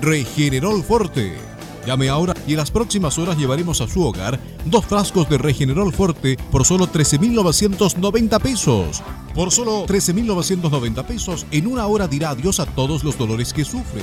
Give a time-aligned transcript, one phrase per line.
[0.00, 1.34] Regenerol Forte.
[1.86, 5.92] Llame ahora y en las próximas horas llevaremos a su hogar dos frascos de Regenerol
[5.92, 9.02] Forte por solo 13.990 pesos.
[9.34, 14.02] Por solo 13.990 pesos, en una hora dirá adiós a todos los dolores que sufre.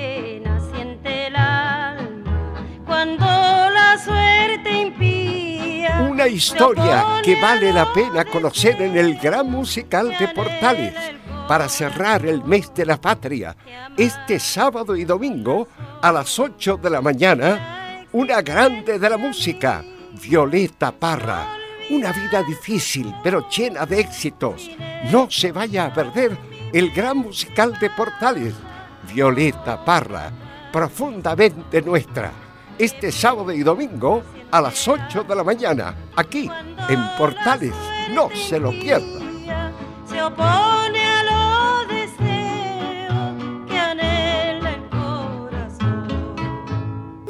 [6.11, 10.93] Una historia que vale la pena conocer en el Gran Musical de Portales
[11.47, 13.55] para cerrar el mes de la patria.
[13.95, 15.69] Este sábado y domingo
[16.01, 19.85] a las 8 de la mañana, una grande de la música,
[20.21, 21.55] Violeta Parra.
[21.89, 24.69] Una vida difícil pero llena de éxitos.
[25.13, 26.37] No se vaya a perder
[26.73, 28.53] el Gran Musical de Portales.
[29.13, 30.29] Violeta Parra,
[30.73, 32.33] profundamente nuestra.
[32.77, 36.49] Este sábado y domingo a las 8 de la mañana, aquí
[36.89, 37.73] en Portales.
[38.11, 39.19] No se lo pierda.
[40.05, 46.19] Se opone a los deseos que anhela el corazón.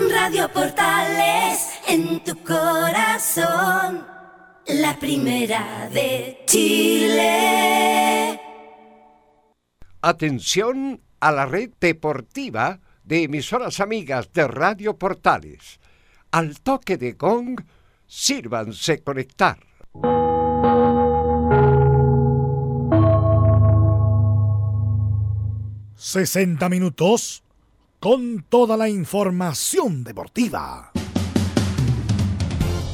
[0.10, 4.08] Radio Portales en tu corazón,
[4.68, 8.42] la primera de Chile.
[10.02, 15.81] Atención a la red deportiva de emisoras amigas de Radio Portales.
[16.32, 17.60] Al toque de gong,
[18.08, 19.60] sírvanse conectar.
[25.98, 27.44] ...60 minutos...
[28.00, 30.92] ...con toda la información deportiva.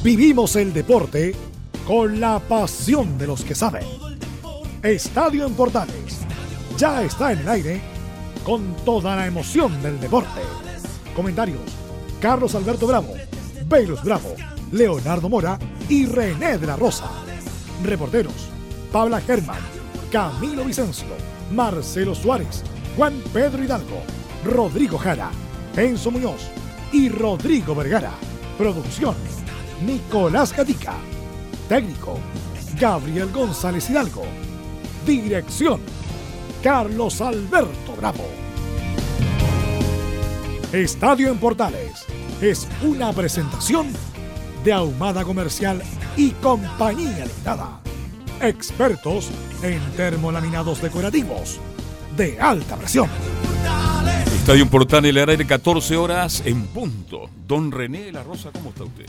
[0.02, 1.34] Vivimos el deporte...
[1.86, 3.86] ...con la pasión de los que saben.
[4.82, 6.20] Estadio en Portales...
[6.76, 7.80] ...ya está en el aire...
[8.44, 10.40] ...con toda la emoción del deporte.
[11.14, 11.60] Comentarios...
[12.20, 13.27] Carlos Alberto Bravo...
[13.68, 14.34] Velus Bravo...
[14.72, 15.58] Leonardo Mora
[15.88, 17.08] y René de la Rosa.
[17.82, 18.48] Reporteros,
[18.92, 19.60] Pabla Germán,
[20.10, 21.06] Camilo Vicencio,
[21.52, 22.62] Marcelo Suárez,
[22.96, 24.02] Juan Pedro Hidalgo,
[24.44, 25.30] Rodrigo Jara,
[25.76, 26.48] Enzo Muñoz
[26.92, 28.12] y Rodrigo Vergara.
[28.58, 29.14] Producción,
[29.84, 30.94] Nicolás Gatica.
[31.68, 32.18] Técnico,
[32.78, 34.24] Gabriel González Hidalgo.
[35.06, 35.80] Dirección,
[36.62, 38.26] Carlos Alberto Bravo.
[40.72, 43.88] Estadio en Portales es una presentación
[44.64, 45.82] de Ahumada Comercial
[46.16, 47.80] y Compañía Limitada.
[48.40, 49.30] Expertos
[49.62, 51.58] en termolaminados decorativos
[52.16, 53.08] de alta presión.
[54.34, 57.28] Estadio Portales, el aire 14 horas en punto.
[57.46, 59.06] Don René de la Rosa, ¿cómo está usted?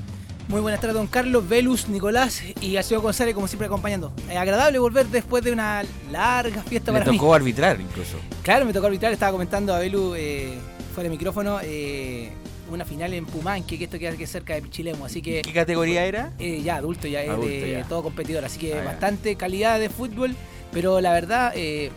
[0.48, 4.12] Muy buenas tardes, don Carlos, Velus, Nicolás y al señor González, como siempre, acompañando.
[4.28, 7.34] Es agradable volver después de una larga fiesta Me para tocó mí.
[7.36, 8.18] arbitrar incluso.
[8.42, 10.58] Claro, me tocó arbitrar, estaba comentando a Velu eh,
[10.96, 12.32] fuera de micrófono eh,
[12.74, 15.42] una final en Pumanque, que esto queda aquí cerca de Pichilemu, así que...
[15.42, 16.34] ¿Qué categoría era?
[16.40, 17.84] Eh, ya, adulto, ya es de ya.
[17.84, 20.36] todo competidor, así que Ah, bastante calidad de fútbol,
[20.72, 21.92] pero la verdad, eh,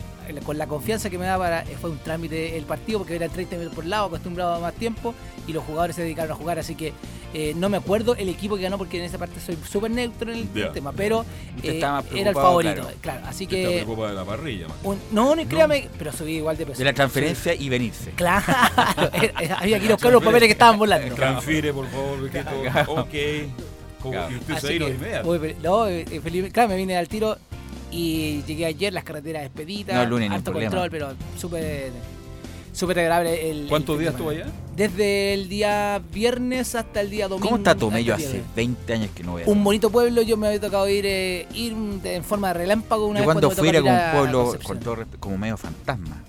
[0.45, 3.57] con la confianza que me daba, eh, fue un trámite el partido, porque era 30
[3.57, 5.15] minutos por lado, acostumbrado a más tiempo,
[5.47, 6.93] y los jugadores se dedicaron a jugar, así que
[7.35, 10.33] eh, no me acuerdo el equipo que ganó, porque en esa parte soy súper neutro
[10.33, 11.25] en el tema, pero
[11.63, 12.91] eh, era el favorito, claro.
[13.01, 13.85] claro, así que...
[13.87, 16.79] de la parrilla, un- no, no, créame, pero subí igual de peso.
[16.79, 18.11] De la transferencia y venirse.
[18.13, 18.45] Claro,
[19.59, 21.15] había que ir a buscar los papeles que estaban volando.
[21.15, 22.51] Transfiere, por favor, Riquito.
[22.63, 22.93] Claro.
[22.93, 23.09] Ok.
[24.01, 24.33] Como- Claro.
[24.33, 27.39] Y usted se ha ido que, uy, no, eh, feliz- claro, me vine al tiro
[27.91, 30.71] y llegué ayer, las carreteras expeditas, No, el lunes, problema.
[30.71, 31.93] control, pero súper
[32.73, 33.51] súper agradable.
[33.51, 34.47] El, ¿Cuántos el días estuvo allá?
[34.77, 37.47] Desde el día viernes hasta el día domingo.
[37.47, 38.55] ¿Cómo está Tomello el hace viernes.
[38.57, 39.47] 20 años que no veo?
[39.49, 41.75] Un bonito pueblo, yo me había tocado ir, eh, ir
[42.05, 44.81] en forma de relámpago una Yo vez cuando me fui era como un pueblo con
[44.81, 46.23] todo respeto, como medio fantasma.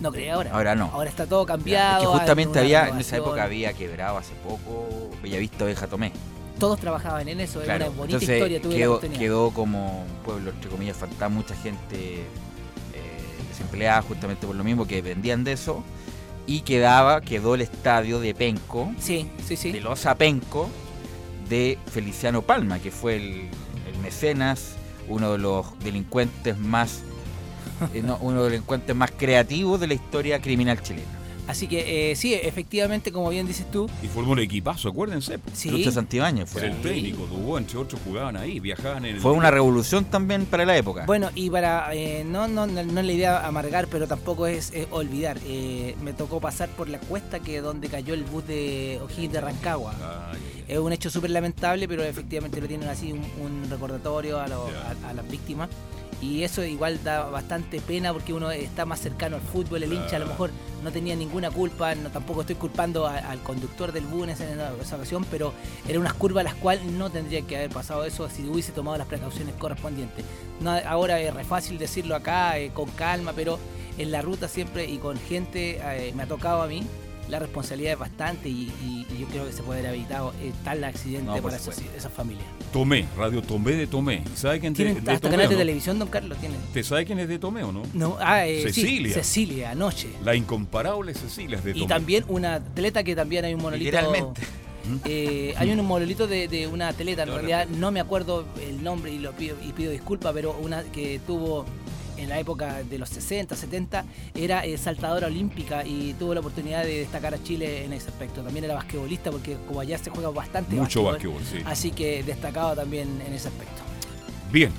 [0.00, 0.50] No creo ahora.
[0.52, 0.90] Ahora no.
[0.92, 2.02] Ahora está todo cambiado.
[2.02, 6.12] es que justamente había, en esa época había quebrado hace poco Bellavista Oveja Tomé.
[6.58, 7.84] Todos trabajaban en eso, Claro.
[7.84, 8.60] es una bonita Entonces historia.
[8.62, 12.24] Tuve la quedó, quedó como un pueblo, entre comillas, fantasma, mucha gente
[13.68, 15.82] eh, desempleada justamente por lo mismo, que vendían de eso.
[16.46, 19.70] y quedaba, quedó el estadio de Penco, Sí, sí, sí.
[19.72, 20.68] de Loza Penco,
[21.48, 23.50] de Feliciano Palma, que fue el,
[23.86, 24.76] el mecenas,
[25.08, 27.02] uno de los delincuentes más
[27.94, 31.17] eh, no, uno de los delincuentes más creativos de la historia criminal chilena.
[31.48, 35.38] Así que eh, sí, efectivamente, como bien dices tú, Y formó un equipazo, acuérdense.
[35.54, 35.70] sí.
[35.70, 36.60] Lucho Santibáñez fue.
[36.60, 39.20] Fue el técnico, Dubó, entre otros, jugaban ahí, viajaban en el.
[39.20, 41.06] Fue una revolución también para la época.
[41.06, 44.72] Bueno, y para, eh, no, no, no, no es la idea amargar, pero tampoco es
[44.74, 45.38] eh, olvidar.
[45.46, 49.40] Eh, me tocó pasar por la cuesta que donde cayó el bus de O'Higgins de
[49.40, 49.94] Rancagua.
[49.98, 50.64] Ay, ay, ay.
[50.68, 54.66] Es un hecho súper lamentable, pero efectivamente lo tienen así un, un recordatorio a, lo-
[54.66, 55.70] a- a las víctimas.
[56.20, 60.16] Y eso igual da bastante pena porque uno está más cercano al fútbol, el hincha
[60.16, 60.50] a lo mejor
[60.82, 64.72] no tenía ninguna culpa, no, tampoco estoy culpando a- al conductor del bus en esa,
[64.96, 65.52] ocasión, pero
[65.86, 68.98] eran unas curvas a las cuales no tendría que haber pasado eso si hubiese tomado
[68.98, 70.24] las precauciones correspondientes.
[70.60, 73.58] No, ahora es re fácil decirlo acá eh, con calma, pero
[73.96, 76.84] en la ruta siempre y con gente eh, me ha tocado a mí.
[77.28, 80.52] La responsabilidad es bastante y, y- y yo creo que se puede haber evitado eh,
[80.64, 82.44] tal accidente No, para esas, esas familias.
[82.72, 84.22] Tomé, Radio Tomé de Tomé.
[84.34, 85.32] ¿Sabe quién de, ¿Tienen de hasta Tomé?
[85.36, 85.58] canal de no?
[85.60, 86.38] televisión, don Carlos?
[86.38, 86.58] ¿Tienen?
[86.72, 87.82] ¿Te sabe quién es de Tomé o no?
[87.94, 89.14] No, ah, eh, sí, Cecilia.
[89.14, 90.08] Cecilia, anoche.
[90.24, 91.84] La incomparable Cecilia es de Tomé.
[91.84, 93.84] Y también una atleta que también hay un monolito.
[93.90, 94.40] Literalmente.
[95.04, 99.12] Eh, hay un monolito de, de una atleta, en realidad no me acuerdo el nombre
[99.12, 101.66] y lo pido, y pido disculpas, pero una que tuvo
[102.18, 104.04] en la época de los 60, 70,
[104.34, 108.42] era eh, saltadora olímpica y tuvo la oportunidad de destacar a Chile en ese aspecto.
[108.42, 111.58] También era basquetbolista porque como allá se juega bastante Mucho basquetbol, sí.
[111.64, 113.82] Así que destacado también en ese aspecto.
[114.52, 114.70] Bien,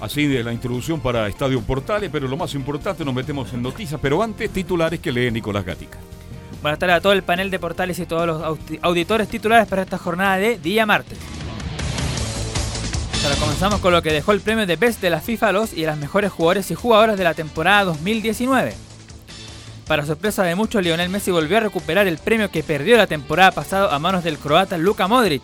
[0.00, 4.00] así de la introducción para Estadio Portales, pero lo más importante nos metemos en noticias,
[4.02, 5.98] pero antes titulares que lee Nicolás Gatica.
[6.62, 9.82] Buenas tardes a todo el panel de portales y todos los audi- auditores titulares para
[9.82, 11.16] esta jornada de día martes.
[13.24, 15.72] Ahora comenzamos con lo que dejó el premio de Best de la FIFA a los
[15.72, 18.74] y a las mejores jugadores y jugadoras de la temporada 2019.
[19.88, 23.50] Para sorpresa de muchos, Lionel Messi volvió a recuperar el premio que perdió la temporada
[23.50, 25.42] pasada a manos del croata Luka Modric.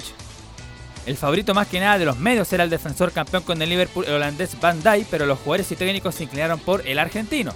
[1.05, 4.05] El favorito más que nada de los medios era el defensor campeón con el Liverpool,
[4.07, 7.53] el holandés Van Dijk, pero los jugadores y técnicos se inclinaron por el argentino.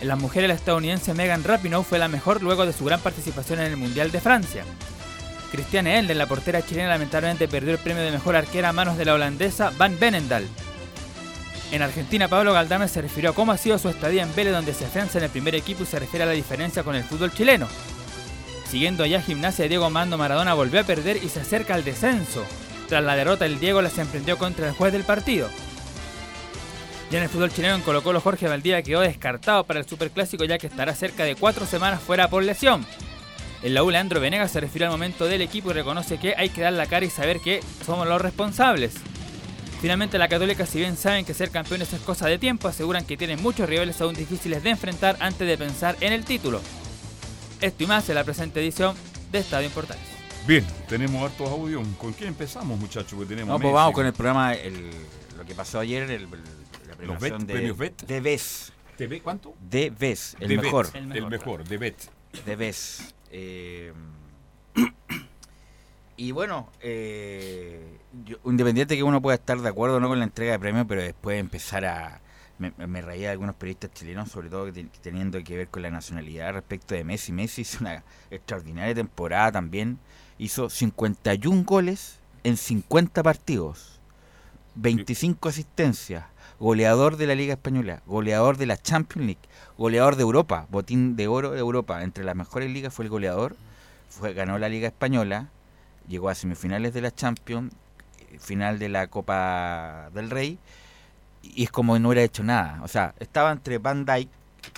[0.00, 3.60] En las mujeres, la estadounidense Megan Rapinoe fue la mejor luego de su gran participación
[3.60, 4.64] en el Mundial de Francia.
[5.50, 9.04] Cristiane Elden, la portera chilena, lamentablemente perdió el premio de mejor arquera a manos de
[9.04, 10.46] la holandesa Van Benendal.
[11.70, 14.74] En Argentina, Pablo Galdame se refirió a cómo ha sido su estadía en Vélez, donde
[14.74, 17.32] se afianza en el primer equipo y se refiere a la diferencia con el fútbol
[17.32, 17.68] chileno.
[18.70, 22.44] Siguiendo allá Gimnasia, Diego Mando Maradona volvió a perder y se acerca al descenso.
[22.88, 25.48] Tras la derrota, el Diego las emprendió contra el juez del partido.
[27.10, 30.58] Ya en el fútbol chileno, en Colo, Jorge Valdivia quedó descartado para el Superclásico ya
[30.58, 32.84] que estará cerca de cuatro semanas fuera por lesión.
[33.62, 36.48] En la U, Leandro Venegas se refirió al momento del equipo y reconoce que hay
[36.50, 38.94] que dar la cara y saber que somos los responsables.
[39.80, 43.16] Finalmente, la Católica, si bien saben que ser campeones es cosa de tiempo, aseguran que
[43.16, 46.60] tienen muchos rivales aún difíciles de enfrentar antes de pensar en el título.
[47.60, 48.96] Esto y más en la presente edición
[49.32, 50.02] de Estadio en Portales.
[50.46, 51.86] Bien, tenemos hartos audios.
[51.98, 53.18] ¿Con quién empezamos, muchachos?
[53.20, 54.90] Que tenemos No, pues vamos con el programa, el-
[55.36, 56.28] lo que pasó ayer, el, el-
[56.88, 58.02] la premiación de, premios Bet.
[58.06, 58.72] de BES.
[58.96, 59.54] ¿TV cuánto?
[59.68, 60.88] De BES, el mejor.
[60.94, 61.96] El El mejor, mejor, de Bet.
[62.46, 63.14] De BES.
[63.30, 63.92] Eh,
[66.16, 70.52] y bueno, eh, yo- independiente que uno pueda estar de acuerdo no con la entrega
[70.52, 72.20] de premios, pero después empezar a...
[72.58, 74.68] Me, me reía de algunos periodistas chilenos, sobre todo
[75.00, 77.30] teniendo que ver con la nacionalidad respecto de Messi.
[77.30, 78.02] Messi hizo una
[78.32, 80.00] extraordinaria temporada también.
[80.38, 84.00] Hizo 51 goles en 50 partidos.
[84.74, 86.24] 25 asistencias.
[86.60, 88.02] Goleador de la Liga Española.
[88.06, 89.40] Goleador de la Champions League.
[89.76, 90.66] Goleador de Europa.
[90.70, 92.02] Botín de oro de Europa.
[92.02, 93.56] Entre las mejores ligas fue el goleador.
[94.08, 95.48] Fue, ganó la Liga Española.
[96.08, 97.72] Llegó a semifinales de la Champions.
[98.30, 100.58] eh, Final de la Copa del Rey.
[101.42, 102.80] Y es como no hubiera hecho nada.
[102.82, 104.28] O sea, estaba entre Van Dijk,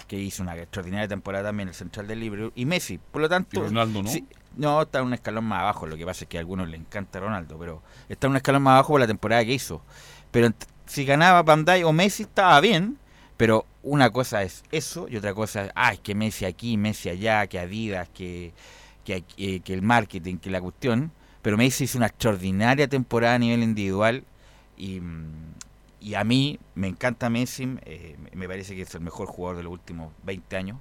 [0.07, 2.99] que hizo una extraordinaria temporada también, el central del Liverpool, y Messi.
[2.99, 4.11] Por lo Y tanto, Ronaldo, ¿no?
[4.11, 5.87] Sí, no, está un escalón más abajo.
[5.87, 8.75] Lo que pasa es que a algunos le encanta Ronaldo, pero está un escalón más
[8.75, 9.83] abajo por la temporada que hizo.
[10.31, 10.51] Pero
[10.91, 12.99] si ganaba Dijk o Messi estaba bien,
[13.37, 17.47] pero una cosa es eso y otra cosa es, es que Messi aquí, Messi allá,
[17.47, 18.53] que Adidas, que,
[19.05, 21.13] que, eh, que el marketing, que la cuestión.
[21.43, 24.25] Pero Messi hizo una extraordinaria temporada a nivel individual
[24.77, 25.55] y, mm,
[26.01, 29.63] y a mí me encanta Messi, eh, me- parece que es el mejor jugador de
[29.63, 30.77] los últimos 20 años.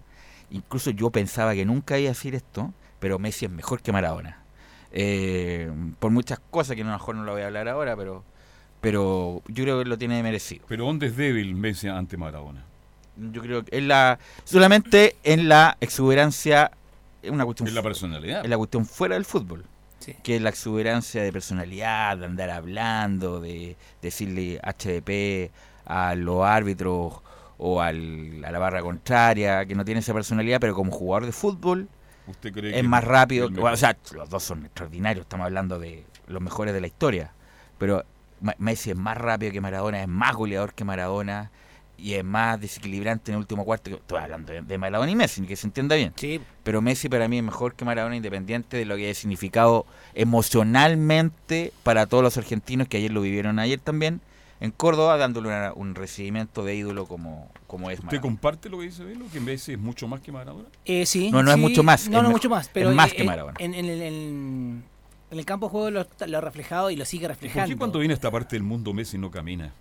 [0.50, 4.42] Incluso yo pensaba que nunca iba a decir esto, pero Messi es mejor que Maradona.
[4.92, 8.24] Eh, por muchas cosas que a lo mejor no lo voy a hablar ahora, pero
[8.82, 10.66] pero yo creo que lo tiene merecido.
[10.68, 12.64] Pero ¿dónde es débil Messi ante Maradona?
[13.18, 16.72] Yo creo que es la solamente en la exuberancia
[17.22, 18.44] es una cuestión Es la personalidad.
[18.44, 19.66] es la cuestión fuera del fútbol.
[20.00, 20.16] Sí.
[20.24, 25.52] Que es la exuberancia de personalidad, de andar hablando, de decirle HDP
[25.86, 27.16] a los árbitros
[27.58, 31.34] o al- a la barra contraria, que no tiene esa personalidad, pero como jugador de
[31.34, 31.90] fútbol
[32.28, 33.50] ¿Usted cree es que más rápido.
[33.50, 37.34] que- o sea, los dos son extraordinarios, estamos hablando de los mejores de la historia.
[37.78, 38.06] Pero
[38.58, 41.52] Messi es más rápido que Maradona, es más goleador que Maradona
[41.98, 43.90] y es más desequilibrante en el último cuarto.
[43.90, 46.14] que- Estoy hablando de, Maradona y Messi, que se entienda bien.
[46.16, 49.86] Sí, Pero Messi para mí es mejor que Maradona, independiente de lo que ha significado
[50.14, 54.22] emocionalmente para todos los argentinos que ayer lo vivieron ayer también
[54.62, 58.22] en Córdoba, dándole una- un recibimiento de ídolo como, como es ¿Usted Maradona.
[58.22, 59.26] comparte lo que dice Velo?
[59.32, 60.68] ¿Que Messi es mucho más que Maradona?
[60.86, 61.32] Eh, sí.
[61.32, 62.70] No, no es mucho más, No, es no mucho más.
[62.74, 63.56] es más eh, que eh, Maradona.
[63.60, 64.84] En, en-
[65.32, 67.70] en el campo de juego lo, lo ha reflejado y lo sigue ¿Por reflejando.
[67.70, 69.72] qué cuando viene a esta parte del mundo Messi no camina?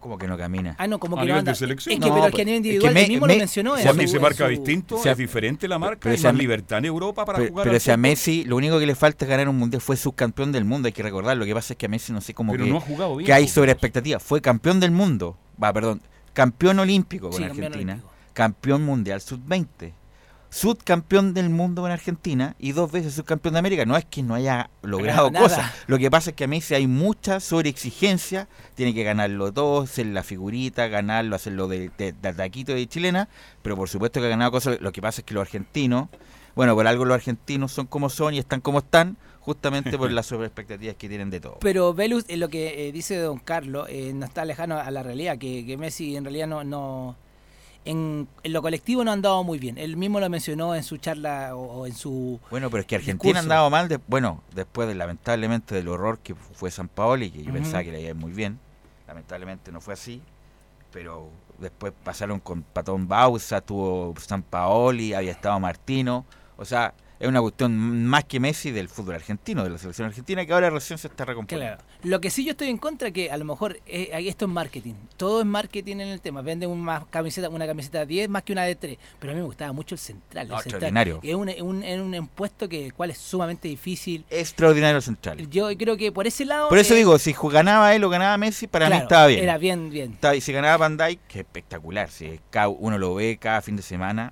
[0.00, 0.76] Como que no camina.
[0.78, 1.52] Ah, no, como A que no nivel anda.
[1.52, 1.92] de selección.
[1.92, 3.32] Es que, No, pero es pues, que a nivel es que individual, me- mismo me-
[3.32, 3.76] lo mencionó.
[3.76, 6.16] en Si a su- mí se marca su- distinto, sea, es diferente la marca, pero
[6.16, 7.96] si a más libertad en Europa para Pero, jugar pero al si a.
[7.96, 10.92] Messi lo único que le falta es ganar un mundial fue subcampeón del mundo, hay
[10.92, 11.36] que recordar.
[11.36, 13.16] Lo que pasa es que a Messi no sé cómo Pero que, no ha jugado
[13.16, 13.26] bien.
[13.26, 13.50] que hay po.
[13.54, 14.20] sobre expectativa.
[14.20, 16.00] Fue campeón del mundo, va, perdón,
[16.32, 18.14] campeón olímpico con Sí, campeón Argentina, olímpico.
[18.34, 19.92] campeón mundial sub-20,
[20.50, 23.84] subcampeón del mundo con Argentina y dos veces subcampeón de América.
[23.84, 25.44] No es que no haya logrado Nada.
[25.44, 25.72] cosas.
[25.86, 30.06] Lo que pasa es que a Messi hay mucha sobreexigencia, tiene que ganarlo todo, ser
[30.06, 33.28] la figurita, ganarlo, hacerlo de, de, de taquito de chilena,
[33.62, 34.80] pero por supuesto que ha ganado cosas.
[34.80, 36.08] Lo que pasa es que los argentinos,
[36.54, 40.26] bueno, por algo los argentinos son como son y están como están, justamente por las
[40.26, 41.58] sobreexpectativas que tienen de todo.
[41.60, 45.02] Pero Velus, eh, lo que eh, dice Don Carlos, eh, no está lejano a la
[45.02, 46.64] realidad, que, que Messi en realidad no...
[46.64, 47.27] no
[47.90, 49.78] en, en lo colectivo no ha andado muy bien.
[49.78, 52.38] Él mismo lo mencionó en su charla o, o en su...
[52.50, 56.18] Bueno, pero es que Argentina ha andado mal, de- bueno, después de lamentablemente del horror
[56.18, 58.58] que fue San Paoli, que yo pensaba que le iba muy bien,
[59.06, 60.20] lamentablemente no fue así,
[60.92, 61.28] pero
[61.58, 66.24] después pasaron con Patón Bausa, tuvo San Paoli, había estado Martino,
[66.56, 70.46] o sea, es una cuestión más que Messi del fútbol argentino, de la selección argentina,
[70.46, 71.76] que ahora recién se está recomponiendo.
[71.76, 71.88] Claro.
[72.04, 74.94] Lo que sí yo estoy en contra que a lo mejor eh, esto es marketing.
[75.16, 76.42] Todo es marketing en el tema.
[76.42, 78.98] Venden una camiseta, una camiseta de 10 más que una de 3.
[79.18, 80.46] Pero a mí me gustaba mucho el central.
[80.46, 80.74] el No, central.
[80.84, 81.20] extraordinario.
[81.22, 84.24] Es un, un, un impuesto que cual es sumamente difícil.
[84.30, 85.48] Extraordinario central.
[85.50, 86.68] Yo creo que por ese lado...
[86.68, 89.42] Por eso eh, digo, si ganaba él o ganaba Messi, para mí claro, estaba bien.
[89.42, 90.16] Era bien, bien.
[90.36, 92.10] Y si ganaba Van Dijk, que espectacular.
[92.10, 94.30] Si cada- uno lo ve cada fin de semana.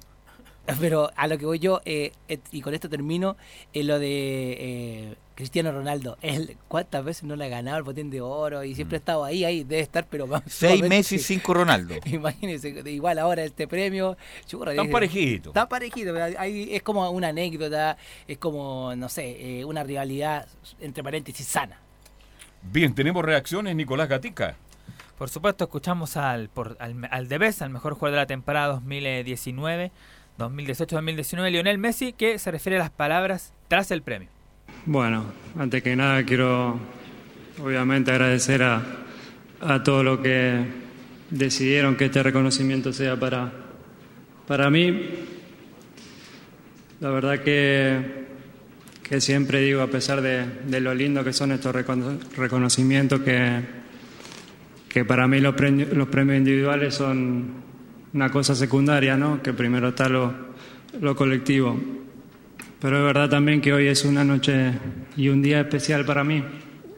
[0.81, 3.37] Pero a lo que voy yo, eh, et- y con esto termino,
[3.73, 6.17] en lo de eh, Cristiano Ronaldo.
[6.23, 8.65] Él, ¿Cuántas veces no le ha ganado el botín de oro?
[8.65, 10.47] Y siempre ha estado ahí, ahí, debe estar, pero vamos.
[10.47, 10.51] Mm.
[10.51, 11.95] Seis Messi, cinco Ronaldo.
[12.05, 14.17] Imagínense, igual ahora este premio.
[14.47, 15.51] churra, Están dice- parejitos.
[15.51, 17.97] Está parejito, pero hay- es como una anécdota,
[18.27, 20.49] es como, no sé, eh, una rivalidad,
[20.81, 21.81] entre paréntesis, sana.
[22.63, 24.57] Bien, tenemos reacciones, Nicolás Gatica.
[25.19, 29.91] Por supuesto, escuchamos al, por, al, al Debes, al mejor jugador de la temporada 2019,
[30.39, 34.29] 2018-2019, Lionel Messi, que se refiere a las palabras tras el premio.
[34.85, 35.25] Bueno,
[35.59, 36.79] antes que nada quiero
[37.63, 38.83] obviamente agradecer a,
[39.61, 40.65] a todos los que
[41.31, 43.51] decidieron que este reconocimiento sea para,
[44.47, 45.09] para mí.
[47.01, 48.27] La verdad que,
[49.03, 53.61] que siempre digo, a pesar de, de lo lindo que son estos recono- reconocimientos, que,
[54.89, 57.66] que para mí los premios, los premios individuales son
[58.17, 59.43] una cosa secundaria, ¿no?
[59.43, 60.33] que primero está lo,
[61.03, 61.79] lo colectivo.
[62.81, 64.73] Pero es verdad también que hoy es una noche
[65.19, 66.43] y un día especial para mí.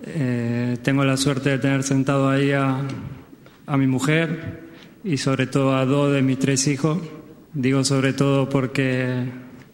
[0.07, 2.83] Eh, tengo la suerte de tener sentado ahí a,
[3.67, 4.69] a mi mujer
[5.03, 6.99] y sobre todo a dos de mis tres hijos.
[7.53, 9.25] Digo sobre todo porque,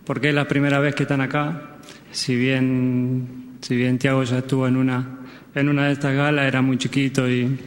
[0.07, 1.77] porque es la primera vez que están acá.
[2.11, 5.19] Si bien, si bien Tiago ya estuvo en una,
[5.55, 7.59] en una de estas galas, era muy chiquito y,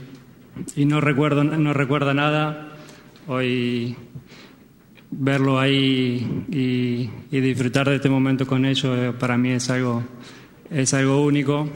[0.75, 2.73] y no, recuerdo, no recuerda nada.
[3.27, 3.95] Hoy
[5.11, 10.03] verlo ahí y, y disfrutar de este momento con ellos eh, para mí es algo,
[10.69, 11.69] es algo único.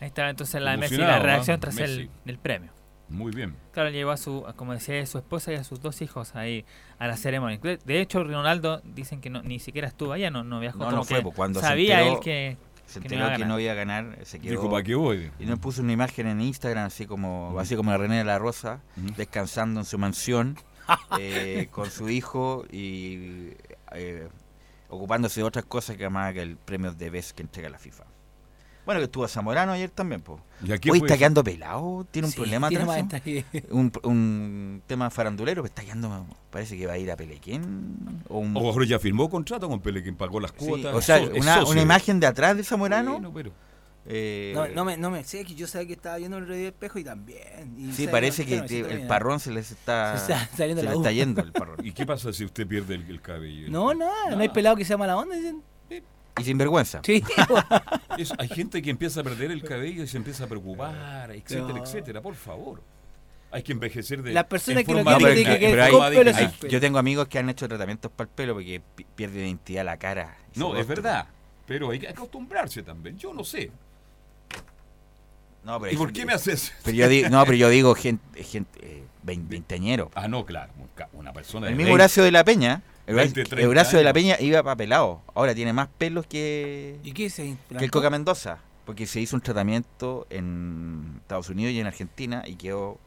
[0.00, 2.00] Ahí está entonces la de Messi, la reacción tras Messi.
[2.02, 2.70] el, el premio.
[3.08, 3.56] Muy bien.
[3.72, 6.64] Claro, llevó a su, como decía, a su esposa y a sus dos hijos ahí
[6.98, 7.58] a la ceremonia.
[7.84, 10.78] De- hecho, Ronaldo dicen que no, ni siquiera estuvo allá, no, no viajó.
[10.78, 12.56] No, como no fue, que pues, cuando se sabía enteró- él que,
[12.90, 14.50] Se que no enteró que no iba a ganar, se quedó.
[14.50, 15.30] Dijo, ¿para qué voy?
[15.38, 17.60] Y nos puso una imagen en Instagram, así como, Ujú.
[17.60, 18.80] así como la René de la Rosa,
[19.16, 20.56] descansando en su mansión,
[21.18, 23.52] eh, con su hijo y
[23.92, 24.28] eh,
[24.88, 28.04] ocupándose de otras cosas que más que el premio de vez que entrega la FIFA.
[28.90, 30.40] Bueno, que estuvo Zamorano ayer también, pues.
[30.66, 31.20] ¿Y a qué Hoy fue está eso?
[31.20, 33.44] quedando pelado, tiene un Sí, problema tiene.
[33.70, 38.24] Un, un tema farandulero, pero está quedando, parece que va a ir a Pelequén.
[38.28, 40.92] O un, O ya firmó contrato con Pele, quien pagó las sí, cuotas.
[40.92, 43.12] o sea, es una, imagen de atrás de Zamorano.
[43.12, 43.52] Bueno, pero-
[44.06, 46.66] eh, No, no me, no me sé que yo sabía que estaba viendo el radio
[46.66, 47.76] espejo y también.
[47.78, 50.96] y Sí, parece que el parrón se les está, Se está saliendo se la le
[50.96, 51.76] está yendo el parrón.
[51.84, 53.70] ¿Y qué pasa si usted pierde el, el cabello?
[53.70, 55.62] No, nada, no hay pelado que sea mala onda, dicen.
[56.38, 57.00] Y sin vergüenza.
[57.04, 57.22] Sí,
[58.18, 61.68] Es- hay gente que empieza a perder el cabello y se empieza a preocupar, etcétera,
[61.78, 61.82] No.
[61.84, 62.20] etcétera.
[62.20, 62.82] Por favor.
[63.52, 66.50] Hay que envejecer de Las personas que lo quieren digna, que- pero hay-.
[66.68, 69.96] Yo tengo amigos que han hecho tratamientos para el pelo porque pi- pierde identidad la
[69.96, 70.36] cara.
[70.54, 71.26] No, es verdad.
[71.66, 73.18] Pero hay que acostumbrarse también.
[73.18, 73.70] Yo no sé.
[75.64, 76.72] No, pero ¿Y por qué me haces?
[76.84, 80.10] Pero yo digo, no, pero yo digo gente, gente eh, vein- veinteañero.
[80.14, 80.72] Ah, no, claro.
[81.12, 83.68] Una persona El de mismo 20, Horacio de la Peña, el, 20, Horacio- 30 el
[83.70, 84.12] Horacio de la.
[84.12, 85.20] Peña iba para pelado.
[85.34, 87.90] Ahora tiene más pelos que, ¿Y qué se que el?
[87.90, 88.58] Coca Mendoza.
[88.86, 92.98] Porque se hizo un tratamiento en Estados Unidos y en Argentina y quedó.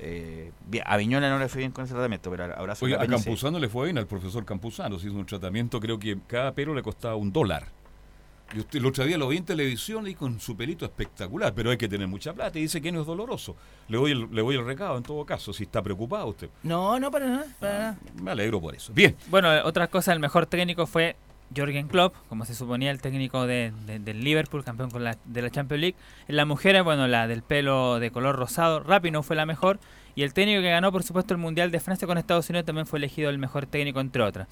[0.00, 0.84] Eh, bien.
[0.86, 3.02] A Viñola no le fue bien con ese tratamiento, pero a Horacio de Oye, la
[3.02, 3.16] a Peña.
[3.24, 4.96] Campuzano le fue bien, al profesor Campuzano.
[4.98, 7.66] Se hizo un tratamiento, creo que cada pelo le costaba un dólar.
[8.54, 11.70] Y usted el otro día lo vi en televisión y con su pelito espectacular, pero
[11.70, 13.56] hay que tener mucha plata y dice que no es doloroso.
[13.88, 16.48] Le doy el, le doy el recado en todo caso, si está preocupado usted.
[16.62, 17.98] No, no, para nada, para nada.
[18.22, 18.92] Me alegro por eso.
[18.94, 21.16] Bien, Bueno, otra cosa, el mejor técnico fue
[21.54, 25.42] Jürgen Klopp, como se suponía el técnico de, de- del Liverpool, campeón con la, de
[25.42, 25.96] la Champions League.
[26.26, 29.78] En las mujeres, bueno, la del pelo de color rosado, Rapinoe fue la mejor.
[30.14, 32.86] Y el técnico que ganó, por supuesto, el Mundial de Francia con Estados Unidos también
[32.86, 34.48] fue elegido el mejor técnico, entre otras.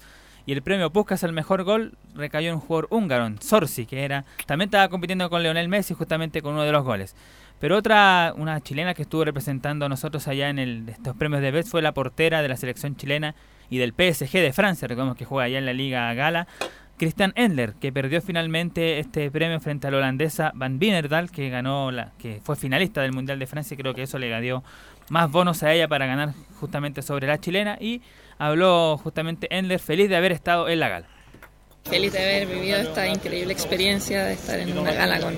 [0.47, 4.23] Y el premio Puskas al mejor gol recayó en un jugador húngaro, Sorsi, que era
[4.45, 7.17] también estaba compitiendo con Leonel Messi justamente con uno de los goles.
[7.59, 11.51] Pero otra, una chilena que estuvo representando a nosotros allá en el, estos premios de
[11.51, 13.35] Best fue la portera de la selección chilena
[13.69, 16.47] y del PSG de Francia, recordemos que juega allá en la Liga Gala,
[16.97, 21.91] Christian Endler, que perdió finalmente este premio frente a la holandesa Van Bienerdal, que ganó
[21.91, 24.63] la, que fue finalista del Mundial de Francia, y creo que eso le dio
[25.09, 28.01] más bonos a ella para ganar justamente sobre la chilena y
[28.37, 31.07] habló justamente Endler feliz de haber estado en la gala.
[31.89, 35.35] Feliz de haber vivido esta increíble experiencia de estar en una gala con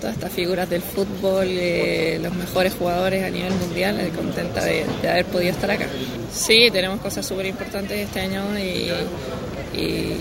[0.00, 4.84] todas estas figuras del fútbol, eh, los mejores jugadores a nivel mundial, eh, contenta de,
[5.02, 5.86] de haber podido estar acá.
[6.32, 8.90] Sí, tenemos cosas súper importantes este año y,
[9.78, 10.16] y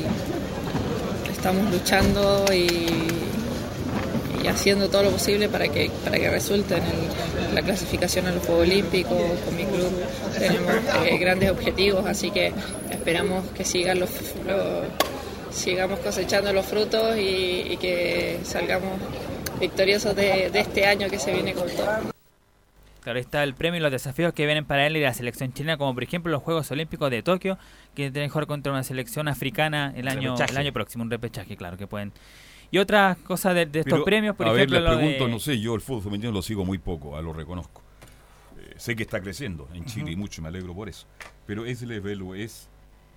[1.32, 3.19] estamos luchando y,
[4.44, 8.32] y haciendo todo lo posible para que, para que resulte en el- la clasificación a
[8.32, 9.18] los Juegos Olímpicos.
[9.46, 9.92] Con mi club
[10.38, 10.74] tenemos
[11.06, 12.54] eh, grandes objetivos, así que
[12.92, 14.10] esperamos que sigan los,
[14.46, 14.86] los-
[15.56, 18.92] sigamos cosechando los frutos y, y que salgamos
[19.60, 21.88] victoriosos de, de este año que se viene con todo.
[23.02, 25.54] Claro, ahí está el premio y los desafíos que vienen para él y la selección
[25.54, 27.58] chilena, como por ejemplo los Juegos Olímpicos de Tokio,
[27.96, 30.52] que tienen que jugar contra una selección africana el año, Repechaje.
[30.52, 32.12] el año próximo, un repechaje, claro, que pueden.
[32.72, 35.26] Y otras cosas de, de estos Pero, premios, por a ejemplo, ver, les lo pregunto,
[35.26, 37.82] de- no sé, yo el fútbol femenino lo sigo muy poco, ah, lo reconozco.
[38.60, 41.08] Eh, sé que está creciendo en Chile y mucho, me alegro por eso.
[41.48, 42.68] Pero ese level es,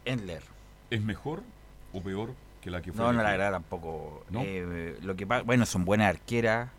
[0.05, 0.43] Endler.
[0.91, 1.43] ¿es mejor
[1.93, 3.05] o peor que la que fue?
[3.05, 4.25] No, no, la verdad tampoco.
[4.31, 4.43] ¿No?
[4.43, 6.71] Eh, lo que bueno, son buenas arqueras.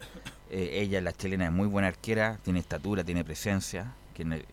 [0.50, 2.40] Eh, ella, la chilena, es muy buena arquera.
[2.44, 3.94] Tiene estatura, tiene presencia.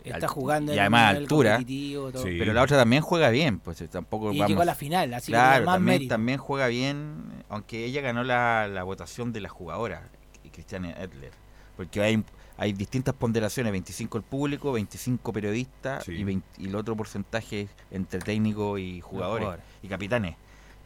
[0.04, 1.52] Está jugando y además altura.
[1.56, 2.22] competitivo, todo.
[2.22, 2.36] Sí.
[2.38, 5.12] Pero la otra también juega bien, pues eh, tampoco Y vamos- llegó a la final,
[5.14, 6.14] así que claro, más también, mérito.
[6.14, 10.08] también juega bien, aunque ella ganó la, la votación de la jugadora,
[10.52, 11.30] Cristiane Edler,
[11.76, 12.24] porque hay,
[12.58, 16.12] hay distintas ponderaciones, 25 el público, 25 periodistas Sí.
[16.12, 19.48] y, 20 y el otro porcentaje entre técnico y jugadores,
[19.82, 20.36] y capitanes.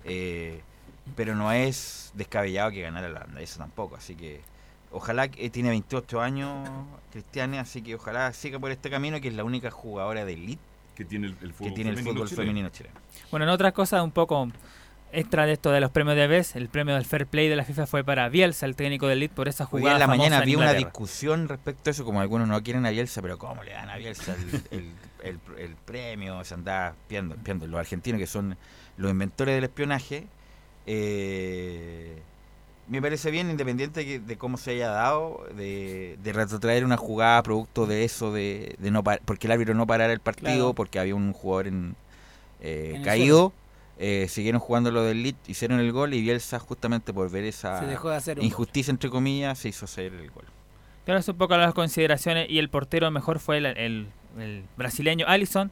[0.05, 0.61] Eh,
[1.17, 4.41] pero no es descabellado que ganara la Holanda, eso tampoco, así que
[4.95, 6.69] ojalá que eh, tiene 28 años
[7.13, 10.63] Cristiane, así que ojalá siga por este camino, que es la única jugadora de elite
[10.97, 12.43] que tiene el, el que fútbol el femenino fútbol chileno.
[12.43, 12.95] femenino chileno.
[13.31, 14.49] Bueno, en otras cosas un poco
[15.13, 17.65] extra de esto de los premios de BES, el premio del Fair Play de la
[17.65, 20.17] FIFA fue para Bielsa, el técnico del Elite, por esa Hoy jugada día en la
[20.17, 23.63] mañana vi una discusión respecto a eso, como algunos no quieren a Bielsa, pero ¿cómo
[23.63, 26.43] le dan a Bielsa el, el- el- el premio?
[26.45, 27.67] Se andaba piando, piando.
[27.69, 28.57] Los argentinos, que son
[28.97, 30.27] los inventores del espionaje,
[30.87, 32.21] eh,
[32.89, 37.43] me parece bien, independiente que- de cómo se haya dado, de, de retrotraer una jugada
[37.43, 40.75] producto de eso, de, de no par- porque el árbitro no parara el partido, Claro.
[40.75, 41.97] porque había un jugador en,
[42.61, 43.53] eh, En caído.
[43.99, 47.81] eh, siguieron jugando lo del Leeds, hicieron el gol y Bielsa justamente por ver esa
[47.81, 50.45] Se dejó de hacer un injusticia entre comillas se hizo hacer el gol.
[51.07, 54.07] Y ahora es un poco las consideraciones y el portero mejor fue el, el-
[54.39, 55.71] el brasileño Allison.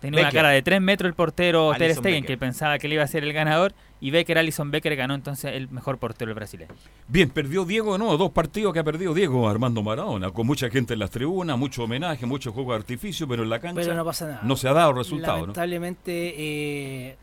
[0.00, 0.38] Tenía una Becker.
[0.38, 2.26] cara de 3 metros el portero Ter Stegen, Becker.
[2.26, 3.74] que pensaba que él iba a ser el ganador.
[4.02, 6.72] Y Becker, Allison Becker ganó entonces el mejor portero el brasileño.
[7.06, 10.94] Bien, perdió Diego, no, dos partidos que ha perdido Diego Armando Maradona, con mucha gente
[10.94, 14.04] en las tribunas, mucho homenaje, mucho juego de artificio, pero en la cancha Pero no
[14.04, 14.40] pasa nada.
[14.42, 15.42] no se ha dado resultado, ¿no?
[15.42, 17.16] Lamentablemente, eh,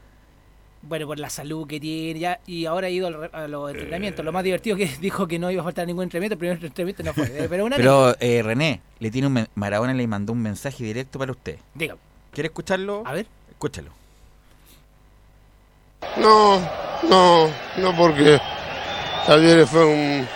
[0.83, 3.71] bueno, por la salud que tiene ya, y ahora ha ido al re- a los
[3.71, 4.23] entrenamientos.
[4.23, 7.01] Lo más divertido que dijo que no iba a faltar ningún entrenamiento, el primer entrenamiento
[7.03, 7.25] no fue.
[7.25, 11.17] eh, Pero una Pero eh, René, le tiene un Maradona le mandó un mensaje directo
[11.17, 11.57] para usted.
[11.73, 11.97] Diga,
[12.31, 13.01] ¿Quiere escucharlo?
[13.05, 13.25] a ver.
[13.49, 13.89] Escúchalo.
[16.17, 16.59] No,
[17.03, 18.39] no, no porque
[19.25, 20.27] Javier fue un,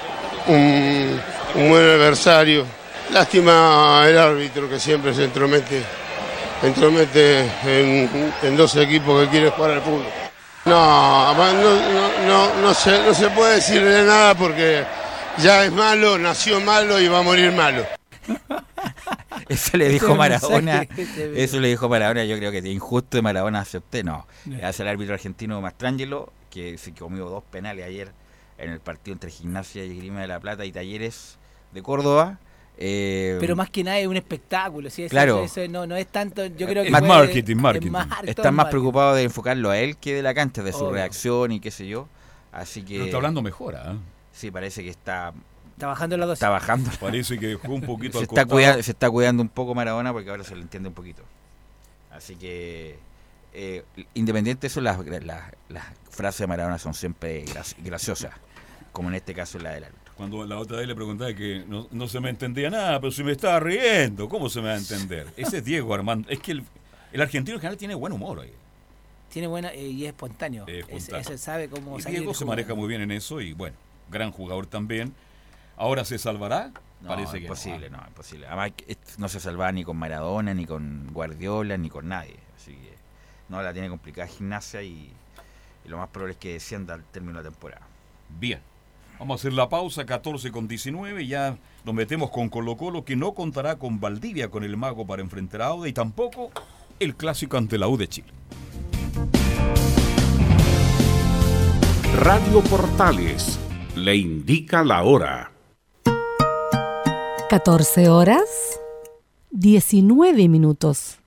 [0.48, 1.22] un,
[1.56, 2.66] buen adversario.
[3.12, 5.84] Lástima el árbitro que siempre se entromete,
[6.64, 10.06] entromete en, en dos equipos que quieren jugar al fútbol.
[10.66, 11.54] No, no,
[12.28, 14.86] no, no se, no se puede decirle nada porque
[15.38, 17.86] ya es malo, nació malo y va a morir malo.
[19.54, 20.88] Eso le dijo Maradona.
[21.36, 22.24] Eso le dijo Maradona.
[22.26, 24.04] Yo creo que es injusto de Maradona hacia usted.
[24.04, 24.26] No.
[24.46, 24.66] No.
[24.68, 28.12] Hace el árbitro argentino Mastrangelo, que se comió dos penales ayer
[28.58, 31.38] en el partido entre Gimnasia y Grima de la Plata y Talleres
[31.74, 32.40] de Córdoba.
[32.78, 34.90] Eh, Pero más que nada es un espectáculo.
[34.90, 35.04] ¿sí?
[35.04, 35.44] Eso- Claro.
[35.44, 36.46] eso no, no es tanto.
[36.46, 37.92] Yo creo que Es fue- marketing, es marketing.
[37.92, 38.70] más están más marketing.
[38.72, 40.94] preocupados de enfocarlo a él que de la cancha, de su Obvio.
[40.94, 42.08] reacción y qué sé yo.
[42.52, 42.94] Así que.
[42.94, 43.96] Pero está hablando mejor, ¿ah?
[44.32, 45.34] Sí, parece que está,
[45.82, 46.38] Está bajando la dosis.
[46.44, 46.92] está bajando.
[47.00, 48.50] Parece que fue un poquito se, al está costado.
[48.50, 51.24] cuida- se está cuidando un poco Maradona porque ahora se le entiende un poquito.
[52.12, 53.00] Así que,
[53.54, 58.34] eh, independiente de eso, las, las- las frases de Maradona son siempre graci- graciosas,
[58.92, 60.14] como en este caso la del árbitro.
[60.16, 63.24] Cuando la otra vez le preguntaba que no, no se me entendía nada, pero si
[63.24, 65.28] me estaba riendo, ¿cómo se me va a entender?
[65.38, 66.30] Ese es Diego Armando.
[66.30, 66.64] Es que el,
[67.12, 68.38] el argentino en general tiene buen humor.
[68.40, 68.54] oye.
[69.32, 70.66] Tiene buena eh, y es espontáneo.
[70.68, 71.38] Es Es- espontáneo.
[71.40, 73.76] sabe cómo Y salir Diego se maneja muy bien en eso y bueno,
[74.12, 75.14] gran jugador también.
[75.78, 77.98] Ahora se salvará, No, parece que imposible, no.
[77.98, 78.48] no, imposible.
[78.48, 78.72] Además,
[79.18, 82.38] no se salvaba ni con Maradona, ni con Guardiola, ni con nadie.
[82.56, 82.94] Así que,
[83.50, 85.12] no, la tiene complicada gimnasia y,
[85.84, 87.82] y lo más probable es que descienda al término de la temporada.
[88.40, 88.60] Bien.
[89.20, 91.28] Vamos a hacer la pausa, 14 con 19.
[91.28, 95.22] Ya nos metemos con Colo Colo, que no contará con Valdivia, con el mago para
[95.22, 96.52] enfrentar a Auda y tampoco
[97.00, 98.32] el clásico ante la U de Chile.
[102.18, 103.60] Radio Portales
[103.96, 105.51] le indica la hora.
[107.52, 108.80] 14 horas
[109.50, 111.20] 19 minutos.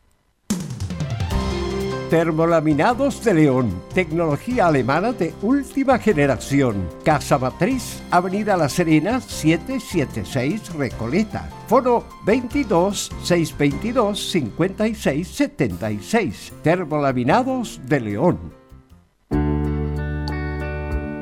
[2.09, 6.89] Termolaminados de León, tecnología alemana de última generación.
[7.05, 11.51] Casa Matriz, Avenida La Serena, 776 Recoleta.
[11.69, 16.53] Foro 22 622 56 76.
[16.63, 18.64] Termolaminados de León.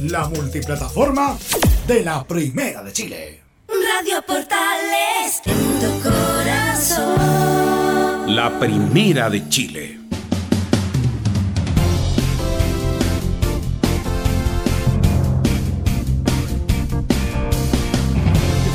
[0.00, 1.36] la multiplataforma
[1.86, 3.40] de la Primera de Chile.
[3.68, 7.14] Radio Portales en tu corazón.
[8.34, 9.98] La primera de Chile.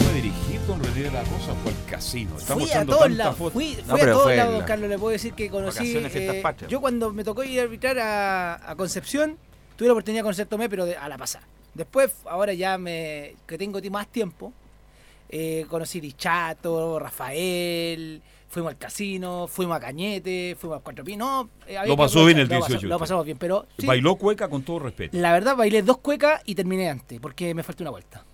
[0.03, 2.38] fue dirigir con René de la Rosa fue al casino.
[2.38, 3.51] Está Fui a todos lados, foto.
[3.51, 5.97] fui, No, fui a todos lados, la- Carlos, le puedo decir que conocí.
[5.97, 9.38] Eh, yo cuando me tocó ir a arbitrar a, a Concepción,
[9.80, 11.48] tuve la oportunidad de conocer Tomé, pero de- a la pasada.
[11.74, 14.52] Después, ahora ya me que tengo más tiempo,
[15.30, 21.46] eh, conocí Dichato, Rafael, fuimos al casino, fuimos a Cañete, fuimos a Cuatro Pinos.
[21.46, 22.76] No, eh, Lo pasó bien el aprovechar, lo 18.
[22.76, 25.18] pasamos- Lo pasamos bien, pero sí, Bailó cueca con todo respeto.
[25.18, 28.26] la verdad bailé dos cuecas y terminé antes, porque me faltó una vuelta.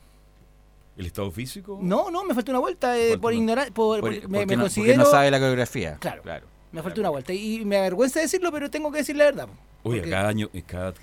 [0.98, 1.78] ¿El estado físico?
[1.80, 4.28] No, no, me faltó una vuelta eh, Faltó por una- ignorar, por, Por- porque porque,
[4.30, 5.04] me, me no, considero...
[5.04, 5.98] no sabe la coreografía.
[6.00, 6.24] Claro.
[6.24, 6.48] claro.
[6.72, 9.48] Me faltó una vuelta y me avergüenza decirlo, pero tengo que decir la verdad.
[9.84, 10.94] Oye, Porque cada año, cada,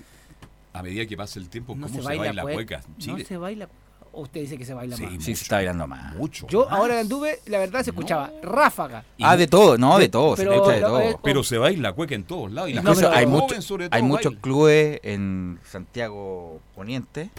[0.73, 2.81] a medida que pasa el tiempo, no ¿cómo se se baila, baila cue- cueka?
[2.87, 3.69] No Chile, se baila.
[4.15, 5.23] O usted dice que se baila Sí, más.
[5.23, 6.15] Sí, se está bailando más.
[6.15, 6.45] mucho.
[6.47, 6.73] Yo más.
[6.79, 9.03] ahora anduve, la verdad se escuchaba ráfaga.
[9.21, 11.19] Ah, de todo, no, de todo, se Pero escucha de todo.
[11.23, 12.69] Pero se baila cueca en todos lados.
[12.69, 17.29] Y las No, hay, jóvenes, mucho- sobre hay todo, muchos clubes en Santiago Poniente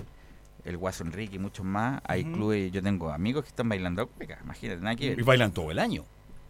[0.64, 4.38] el Guaso Enrique y muchos más, hay clubes, yo tengo amigos que están bailando cueca,
[4.42, 5.18] imagínate, nada que ver.
[5.20, 6.04] Y bailan todo el año.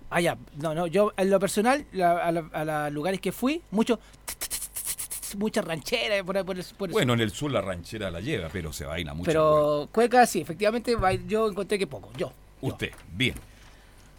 [0.08, 0.38] Ah, ya.
[0.56, 3.98] No, no, yo en lo personal, la- a, la- a los lugares que fui, mucho.
[5.36, 6.74] Muchas rancheras por, por, por eso.
[6.92, 9.26] Bueno, en el sur la ranchera la lleva, pero se baila mucho.
[9.26, 12.10] Pero cueca, sí, efectivamente, yo encontré que poco.
[12.16, 12.32] Yo.
[12.60, 13.34] Usted, bien.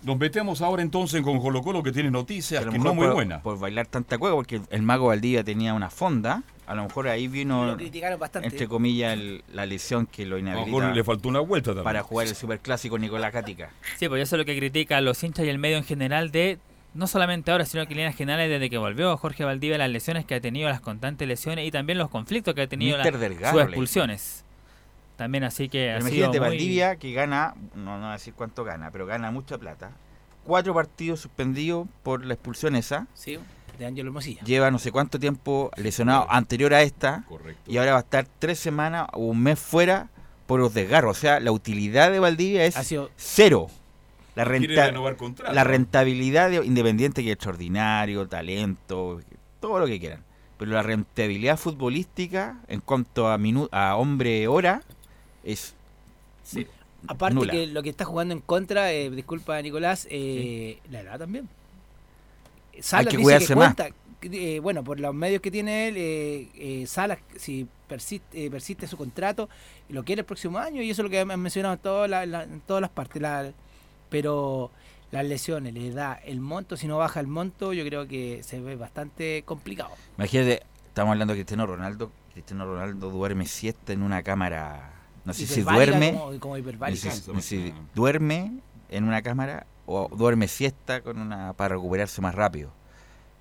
[0.04, 3.02] Nos metemos ahora entonces con Colo Colo que tiene noticias A lo que mejor no
[3.02, 3.42] muy buenas.
[3.42, 7.28] por bailar tanta cueca, porque el mago Valdivia tenía una fonda, a lo mejor ahí
[7.28, 8.48] vino, Lo criticaron bastante.
[8.50, 11.70] entre comillas, el- la lesión que lo A lo inhabilita mejor le faltó una vuelta
[11.72, 11.86] también.
[11.86, 13.72] para jugar el superclásico Nicolás Cática.
[13.98, 16.30] Sí, pues eso es lo que critica a los hinchas y el medio en general
[16.30, 16.60] de,
[16.96, 20.26] no solamente ahora, sino que en líneas generales desde que volvió Jorge Valdivia, las lesiones
[20.26, 23.20] que ha tenido, las constantes lesiones y también los conflictos que ha tenido, la- Mister
[23.20, 24.44] Delgado, sus expulsiones.
[25.18, 28.34] También así que ha sido Imagínate muy- Valdivia que gana, no, no voy a decir
[28.34, 29.92] cuánto gana, pero gana mucha plata.
[30.44, 33.08] Cuatro partidos suspendidos por la expulsión esa.
[33.14, 33.38] Sí,
[33.80, 34.42] de Ángelo Hermosilla.
[34.44, 37.24] Lleva no sé cuánto tiempo lesionado anterior a esta.
[37.28, 37.70] Correcto.
[37.72, 40.10] Y ahora va a estar tres semanas o un mes fuera
[40.48, 41.18] por los desgarros.
[41.18, 43.68] O sea, la utilidad de Valdivia es Ha sido- cero.
[44.36, 44.92] La, renta-
[45.54, 49.22] la rentabilidad de Independiente que es extraordinario, talento,
[49.60, 50.24] todo lo que quieran.
[50.58, 54.82] Pero la rentabilidad futbolística en cuanto a, minu a hombre hora
[55.44, 55.74] es
[56.44, 56.68] Sí.
[57.08, 57.52] Aparte nula.
[57.52, 61.48] que lo que está jugando en contra, eh, disculpa Nicolás, eh, la edad también.
[62.80, 63.74] Salas que dice cuidarse más.
[63.76, 68.50] cuenta, eh, bueno, por los medios que tiene él, eh, eh, Salas, si persiste, eh,
[68.52, 69.50] persiste su contrato,
[69.90, 72.28] lo quiere el próximo año, y eso es lo que han mencionado en, todas las-
[72.28, 73.22] la- en todas las partes.
[73.22, 73.52] la-
[74.22, 74.72] pero
[75.12, 78.62] las lesiones, la edad, el monto, si no baja el monto, yo creo que se
[78.62, 79.90] ve bastante complicado.
[80.18, 82.12] Imagínate, estamos hablando de Cristiano Ronaldo.
[82.32, 84.94] Cristiano Ronaldo duerme siesta en una cámara.
[85.26, 86.14] No sé si duerme.
[86.14, 87.10] como- como hiperbárica.
[87.10, 91.52] no sé si- no sé si duerme en una cámara o duerme siesta con una
[91.54, 92.72] para recuperarse más rápido.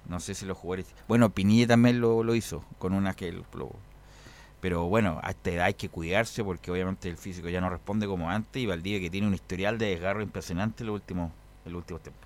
[0.08, 0.86] No sé si los jugadores.
[1.06, 3.70] Bueno, Pinilla también lo, lo hizo con una que lo-
[4.64, 8.06] pero bueno, a esta edad hay que cuidarse porque obviamente el físico ya no responde
[8.06, 11.30] como antes y Valdivia que tiene un historial de desgarro impresionante en los últimos,
[11.66, 12.22] en los últimos tiempos.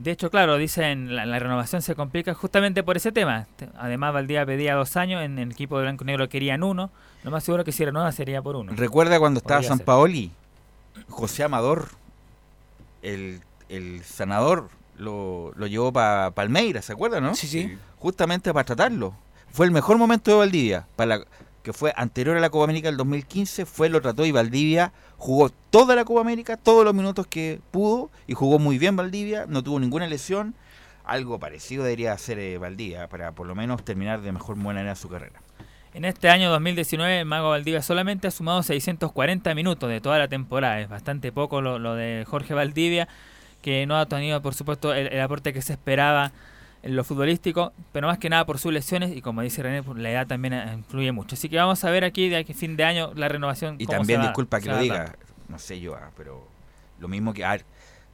[0.00, 3.46] De hecho, claro, dicen la, la renovación se complica justamente por ese tema.
[3.54, 6.90] Te- Además, Valdivia pedía dos años, en el equipo de Blanco y Negro querían uno.
[7.22, 8.72] Lo más seguro que si renueva sería por uno.
[8.74, 9.86] ¿Recuerda cuando estaba Podría San ser.
[9.86, 10.32] Paoli?
[11.08, 11.90] José Amador,
[13.02, 17.36] el, el sanador, lo, lo llevó para Palmeiras, ¿se acuerda, no?
[17.36, 17.78] Sí, sí.
[17.98, 19.14] Justamente para tratarlo.
[19.52, 21.24] Fue el mejor momento de Valdivia, para la-
[21.62, 25.50] que fue anterior a la Copa América del 2015, fue, lo trató y Valdivia jugó
[25.70, 29.62] toda la Copa América, todos los minutos que pudo, y jugó muy bien Valdivia, no
[29.62, 30.54] tuvo ninguna lesión.
[31.04, 35.08] Algo parecido debería hacer eh, Valdivia, para por lo menos terminar de mejor manera su
[35.08, 35.40] carrera.
[35.94, 40.28] En este año 2019, el Mago Valdivia solamente ha sumado 640 minutos de toda la
[40.28, 40.80] temporada.
[40.80, 43.08] Es bastante poco lo, de Jorge Valdivia,
[43.62, 46.32] que no ha tenido, por supuesto, el aporte que se esperaba
[46.82, 50.10] en lo futbolístico, pero más que nada por sus lesiones y, como dice René, la
[50.10, 51.34] edad también eh, influye mucho.
[51.34, 53.76] Así que vamos a ver aquí de aquí a fin de año la renovación.
[53.78, 55.14] Y cómo también, se disculpa que lo va diga,
[55.48, 56.46] no sé yo, ah, pero
[57.00, 57.58] lo mismo que ah,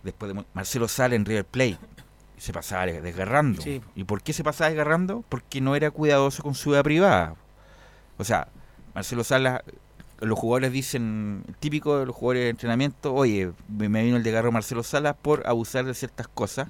[0.02, 1.78] después de Marcelo Sala en River Plate,
[2.36, 3.62] se pasaba de- desgarrando.
[3.62, 3.80] Sí.
[3.94, 5.24] ¿Y por qué se pasaba desgarrando?
[5.28, 7.36] Porque no era cuidadoso con su vida privada.
[8.18, 8.48] O sea,
[8.94, 9.62] Marcelo Sala,
[10.20, 14.52] los jugadores dicen, típico de los jugadores de entrenamiento, oye, me me vino el desgarro
[14.52, 16.68] Marcelo Salas por abusar de ciertas cosas.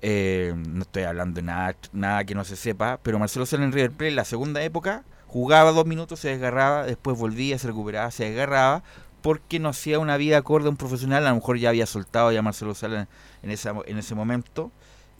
[0.00, 3.72] Eh, no estoy hablando de nada, nada que no se sepa, pero Marcelo Sala en
[3.72, 8.84] River la segunda época, jugaba dos minutos, se desgarraba, después volvía, se recuperaba, se desgarraba,
[9.22, 12.30] porque no hacía una vida acorde a un profesional, a lo mejor ya había soltado
[12.30, 13.08] ya Marcelo Sala
[13.42, 14.70] en, esa, en ese momento,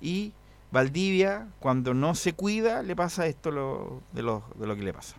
[0.01, 0.33] y
[0.71, 4.93] Valdivia, cuando no se cuida, le pasa esto lo, de, lo, de lo que le
[4.93, 5.17] pasa.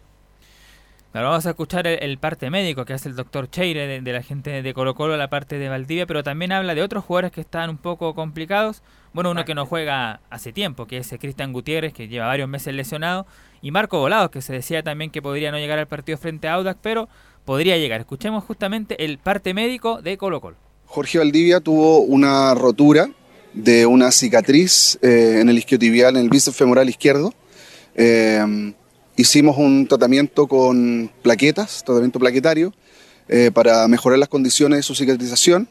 [1.12, 4.62] Vamos a escuchar el, parte médico que hace el doctor Cheire de, de la gente
[4.62, 7.72] de Colo Colo, la parte de Valdivia, pero también habla de otros jugadores que están
[7.72, 8.84] un poco complicados.
[9.14, 12.74] Bueno, uno que no juega hace tiempo, que es Cristian Gutiérrez, que lleva varios meses
[12.74, 13.26] lesionado,
[13.62, 16.54] y Marco Volados, que se decía también que podría no llegar al partido frente a
[16.54, 17.10] Audax, pero
[17.46, 18.00] podría llegar.
[18.02, 20.58] Escuchemos justamente el parte médico de Colo Colo.
[20.86, 23.10] Jorge Valdivia tuvo una rotura
[23.54, 27.34] de una cicatriz eh, en el isquiotibial, en el bíceps femoral izquierdo.
[27.96, 28.74] Eh,
[29.18, 32.74] hicimos un tratamiento con plaquetas, tratamiento plaquetario,
[33.28, 35.68] eh, para mejorar las condiciones de su cicatrización.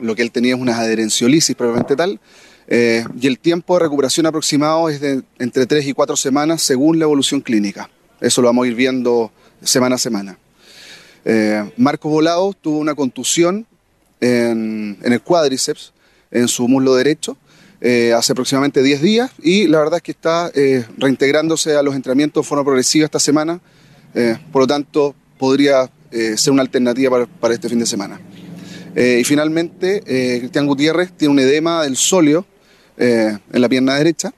[0.00, 2.20] Lo que él tenía es una adherenciolisis propiamente tal.
[2.68, 6.98] eh, y el tiempo de recuperación aproximado es de entre 3 y 4 semanas según
[6.98, 7.88] la evolución clínica.
[8.20, 9.30] Eso lo vamos a ir viendo
[9.62, 10.38] semana a semana.
[11.24, 13.66] Eh, Marco Volado tuvo una contusión
[14.20, 15.92] en, el cuádriceps,
[16.30, 17.36] en su muslo derecho,
[17.80, 21.94] eh, hace aproximadamente 10 días y la verdad es que está eh, reintegrándose a los
[21.94, 23.60] entrenamientos de forma progresiva esta semana,
[24.50, 28.18] por lo tanto podría ser una alternativa para este fin de semana.
[28.98, 32.46] Eh, y finalmente, eh, Cristian Gutiérrez tiene un edema del sóleo
[32.96, 34.32] eh, en la pierna derecha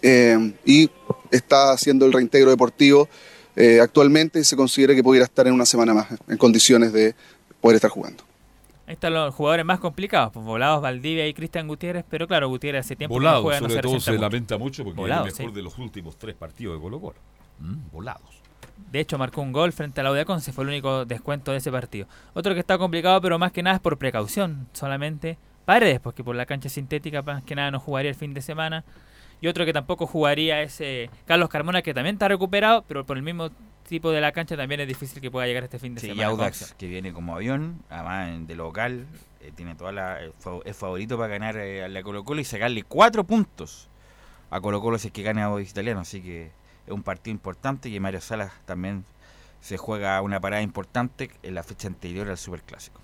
[0.00, 0.88] eh, y
[1.32, 3.08] está haciendo el reintegro deportivo
[3.56, 7.16] eh, actualmente y se considera que pudiera estar en una semana más en condiciones de
[7.60, 8.22] poder estar jugando.
[8.86, 12.86] Ahí están los jugadores más complicados, pues Volados, Valdivia y Cristian Gutiérrez, pero claro, Gutiérrez
[12.86, 14.22] hace tiempo que no juega, no sobre se todo se mucho.
[14.22, 15.56] lamenta mucho porque Volado, es el mejor sí.
[15.56, 17.16] de los últimos tres partidos de Colo Colo.
[17.58, 18.39] Mm, volados.
[18.90, 21.70] De hecho, marcó un gol frente a la Conce, fue el único descuento de ese
[21.70, 22.06] partido.
[22.34, 26.34] Otro que está complicado, pero más que nada es por precaución, solamente Paredes, porque por
[26.34, 28.84] la cancha sintética más que nada no jugaría el fin de semana.
[29.40, 33.16] Y otro que tampoco jugaría es eh, Carlos Carmona, que también está recuperado, pero por
[33.16, 33.50] el mismo
[33.88, 36.10] tipo de la cancha también es difícil que pueda llegar este fin de Sí, y
[36.10, 36.30] semana.
[36.30, 39.06] con Audax, que viene como avión, además de local,
[39.40, 40.32] eh, tiene toda la, eh,
[40.64, 43.88] es favorito para ganar a la Colo Colo y sacarle cuatro puntos
[44.50, 46.00] a Colo Colo si es que gana a Italiano.
[46.00, 46.50] Así que
[46.90, 49.04] es un partido importante y Mario Salas también
[49.60, 53.00] se juega una parada importante en la fecha anterior al Superclásico.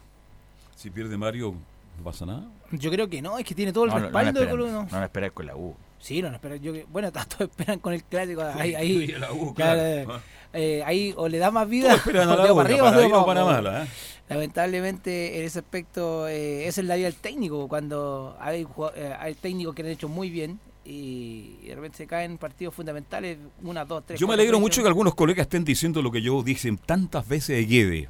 [0.74, 1.54] Si pierde Mario,
[1.98, 2.44] no pasa nada.
[2.72, 4.52] Yo creo que no, es que tiene todo el No, no, no respaldo la de
[4.52, 5.74] esperan, no van a esperar con la U.
[5.98, 6.60] Sí, no, no esperan.
[6.60, 8.42] Yo, bueno, todos esperan con el clásico.
[8.42, 10.20] Ahí, ahí, Y la U, claro, claro.
[10.52, 11.96] eh, ahí o le da más vida.
[12.06, 13.88] O la U, arriba, para o para para mala, ¿eh?
[14.28, 17.68] Lamentablemente, en ese aspecto, eh, esa es la vida del técnico.
[17.68, 22.06] Cuando hay, eh, hay técnicos que lo han hecho muy bien y de repente se
[22.06, 24.20] caen partidos fundamentales, una, dos, tres.
[24.20, 27.56] Yo me alegro mucho que algunos colegas estén diciendo lo que yo dije tantas veces
[27.56, 28.08] de Guede.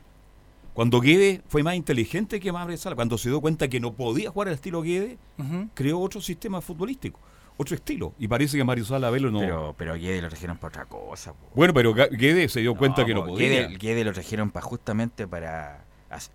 [0.75, 4.31] Cuando Guede fue más inteligente que Mabre Sala, cuando se dio cuenta que no podía
[4.31, 5.17] jugar al estilo Guede,
[5.73, 7.19] creó otro sistema futbolístico,
[7.57, 8.13] otro estilo.
[8.19, 9.39] Y parece que Mario Sala Velo no.
[9.41, 11.33] Pero, pero Guede lo trajeron para otra cosa.
[11.33, 11.39] po.
[11.55, 13.49] bueno, pero Guede se dio cuenta que no po, podía.
[13.69, 16.29] Guede, Guede lo trajeron para justamente para hac-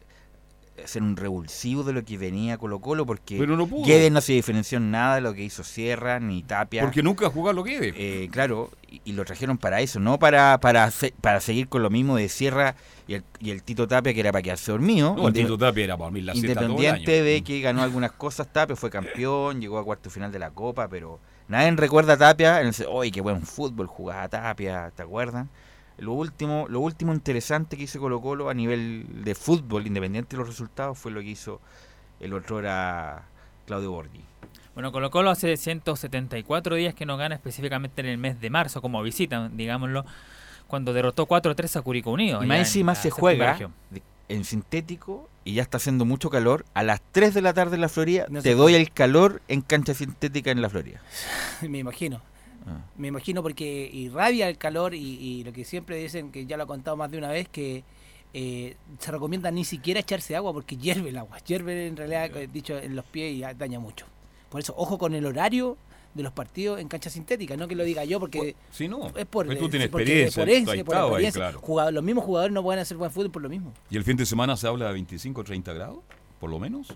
[0.83, 3.85] hacer un revulsivo de lo que venía Colo Colo porque Pero no pudo.
[4.11, 6.81] No se diferenció en nada de lo que hizo Sierra ni Tapia.
[6.83, 7.93] Porque nunca jugó lo Guede.
[7.95, 10.91] Eh, claro, y, y lo trajeron para eso, no para para
[11.21, 12.75] para seguir con lo mismo de Sierra
[13.07, 15.15] y el, y el Tito Tapia que era para quedarse dormido.
[15.15, 17.23] No, el Tito Tapia era para dormir la siesta todo el Independiente año.
[17.25, 20.87] de que ganó algunas cosas, Tapia fue campeón, llegó a cuarto final de la Copa,
[20.87, 22.61] pero nadie recuerda a Tapia.
[22.61, 25.49] en el Oye, qué buen fútbol jugaba Tapia, ¿te acuerdan?
[26.01, 30.39] Lo último, lo último interesante que hizo Colo Colo a nivel de fútbol, independiente de
[30.39, 31.61] los resultados, fue lo que hizo
[32.19, 33.23] el otro era
[33.67, 34.19] Claudio Borghi.
[34.73, 38.81] Bueno, Colo Colo hace 174 días que no gana específicamente en el mes de marzo
[38.81, 40.03] como visita, digámoslo,
[40.65, 42.43] cuando derrotó 4-3 a Curicó Unido.
[42.43, 43.73] Y más encima se juega región.
[44.27, 46.65] en sintético y ya está haciendo mucho calor.
[46.73, 48.81] A las 3 de la tarde en la Florida No te se doy puede.
[48.83, 50.99] el calor en cancha sintética en la Florida.
[51.61, 52.21] Me imagino.
[52.65, 52.81] Ah.
[52.97, 56.63] Me imagino porque irradia el calor y, y lo que siempre dicen, que ya lo
[56.63, 57.83] he contado más de una vez, que
[58.33, 61.37] eh, se recomienda ni siquiera echarse agua porque hierve el agua.
[61.39, 64.05] Hierve en realidad, dicho, en los pies y daña mucho.
[64.49, 65.77] Por eso, ojo con el horario
[66.13, 67.55] de los partidos en cancha sintética.
[67.55, 69.07] No que lo diga yo porque Sí, no.
[69.15, 71.39] es por, Pues tú tienes experiencia, por ese, por estado ahí, experiencia.
[71.41, 71.59] claro.
[71.61, 73.73] Jugador- los mismos jugadores no pueden hacer buen fútbol por lo mismo.
[73.89, 75.99] Y el fin de semana se habla de 25 30 grados,
[76.39, 76.93] por lo menos.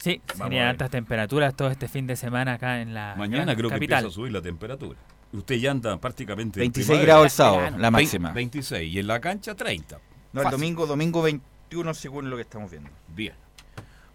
[0.00, 0.68] Sí, Vamos a serían ver.
[0.70, 4.10] altas temperaturas todo este fin de semana acá en la Mañana creo que empieza a
[4.10, 4.98] subir la temperatura.
[5.32, 6.58] Usted ya anda prácticamente.
[6.58, 7.06] en 26 primavera.
[7.06, 8.32] grados el sábado, la máxima.
[8.32, 8.94] 26.
[8.94, 9.98] Y en la cancha 30.
[10.32, 12.88] No, el domingo, domingo 21 según lo que estamos viendo.
[13.14, 13.34] Bien.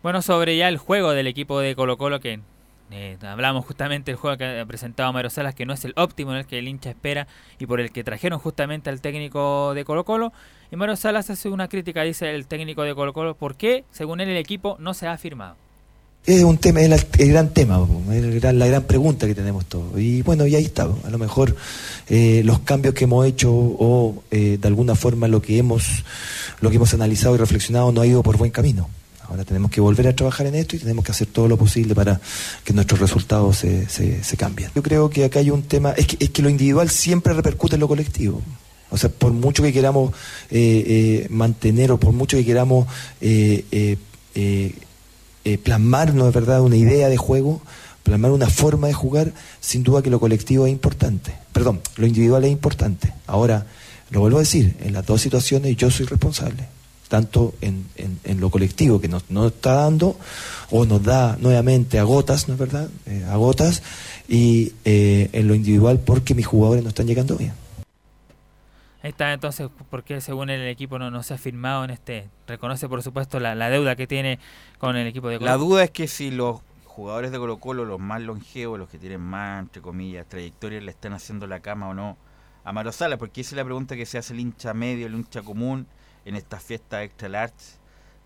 [0.02, 2.40] Bueno, sobre ya el juego del equipo de Colo Colo, que
[2.92, 6.32] eh, hablamos justamente del juego que ha presentado Mario Salas, que no es el óptimo
[6.32, 7.28] en el que el hincha espera
[7.60, 10.34] y por el que trajeron justamente al técnico de Colo Colo.
[10.72, 14.20] Y Mario Salas hace una crítica, dice el técnico de Colo Colo, ¿por qué, según
[14.20, 15.56] él, el equipo no se ha firmado?
[16.26, 17.88] Es un tema, es el, gran tema,
[18.52, 20.00] la gran pregunta que tenemos todos.
[20.00, 20.90] Y bueno, y ahí está.
[21.04, 21.56] A lo mejor
[22.10, 26.04] eh, los cambios que hemos hecho o eh, de alguna forma lo que hemos
[26.62, 28.90] lo que hemos analizado y reflexionado no ha ido por buen camino.
[29.28, 31.94] Ahora tenemos que volver a trabajar en esto y tenemos que hacer todo lo posible
[31.94, 32.20] para
[32.64, 34.72] que nuestros resultados se, se, cambien.
[34.76, 37.76] Yo creo que acá hay un tema, es que, es que lo individual siempre repercute
[37.76, 38.42] en lo colectivo.
[38.90, 40.14] O sea, por mucho que queramos
[40.52, 42.88] eh, mantener o por mucho que queramos
[45.46, 47.62] eh, plasmarnos, de verdad, una idea de juego,
[48.04, 51.34] plasmar una forma de jugar, sin duda que lo colectivo es importante.
[51.54, 53.14] Perdón, lo individual es importante.
[53.28, 53.66] Ahora,
[54.12, 56.66] lo vuelvo a decir, en las dos situaciones yo soy responsable,
[57.08, 60.18] tanto en, en- lo colectivo que nos, nos está dando,
[60.72, 62.90] o nos da nuevamente a gotas, ¿no es verdad?
[63.06, 63.82] Eh, a gotas,
[64.28, 67.54] y eh, en lo individual porque mis jugadores no están llegando bien.
[69.06, 72.28] Está entonces, ¿por qué según el equipo no, no se ha firmado en este?
[72.48, 74.40] Reconoce por supuesto la, la deuda que tiene
[74.80, 77.86] con el equipo de Colo La duda es que si los jugadores de Colo Colo,
[77.86, 81.90] los más longevos, los que tienen más, entre comillas, trayectoria, le están haciendo la cama
[81.90, 82.18] o no
[82.64, 85.14] a Maro Sala, porque esa es la pregunta que se hace el hincha medio, el
[85.14, 85.86] hincha común,
[86.26, 87.78] en estas fiestas extra large,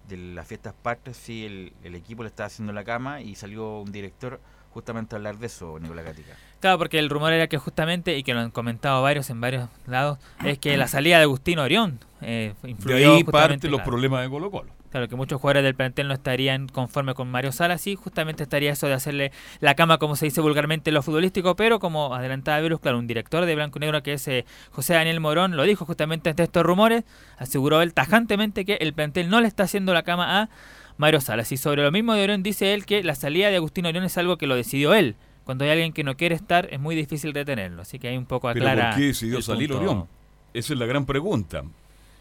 [0.08, 3.82] de las fiestas partes, si el, el equipo le está haciendo la cama y salió
[3.82, 4.40] un director
[4.72, 6.38] justamente a hablar de eso, Nicolás Gatica.
[6.60, 9.70] Claro, porque el rumor era que justamente, y que lo han comentado varios en varios
[9.88, 13.80] lados, es que la salida de Agustino Orión eh, De influyó ahí justamente, parten los
[13.80, 13.90] claro.
[13.90, 14.80] problemas de Colo Colo.
[14.92, 18.72] Claro, que muchos jugadores del plantel no estarían conformes con Mario Salas y justamente estaría
[18.72, 22.60] eso de hacerle la cama, como se dice vulgarmente en lo futbolístico, pero como adelantaba
[22.60, 25.64] Virus, claro, un director de Blanco y Negro que es eh, José Daniel Morón, lo
[25.64, 27.04] dijo justamente ante estos rumores,
[27.38, 30.50] aseguró él tajantemente que el plantel no le está haciendo la cama a
[30.98, 31.52] Mario Salas.
[31.52, 34.18] Y sobre lo mismo de Orión dice él que la salida de Agustín Orión es
[34.18, 35.16] algo que lo decidió él.
[35.50, 38.28] Cuando hay alguien que no quiere estar es muy difícil retenerlo, así que hay un
[38.28, 38.92] poco ¿Pero aclara.
[38.92, 39.84] por qué decidió salir punto.
[39.84, 40.08] Orión?
[40.54, 41.64] Esa es la gran pregunta.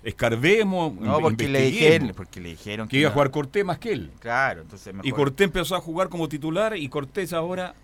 [0.03, 3.93] Escarbemos, No, porque le dijeron, porque le dijeron que iba a jugar Cortés más que
[3.93, 4.11] él.
[4.21, 5.07] Claro, entonces mejor.
[5.07, 7.75] Y Cortés empezó a jugar como titular y Cortés ahora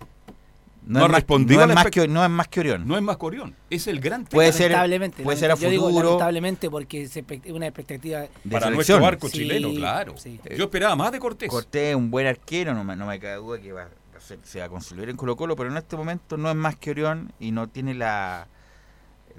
[0.87, 2.59] No no, es ha más- respondido no a es más que- no es más que
[2.61, 2.87] Orión.
[2.87, 3.55] No es más que Orión.
[3.69, 4.31] Es el gran tema.
[4.31, 6.05] Puede ser- lamentablemente, puede ser a yo digo futuro.
[6.07, 7.19] lamentablemente porque es
[7.51, 8.73] una expectativa para selección.
[8.73, 10.15] nuestro arco Sí, chileno, claro.
[10.17, 10.39] sí.
[10.57, 11.49] Yo esperaba más de Cortés.
[11.51, 13.87] Cortés es un buen arquero, no me, no me cabe duda que va
[14.25, 16.55] a ser- se va a consolidar en Colo Colo, pero en este momento no es
[16.55, 18.47] más que Orión y no tiene la,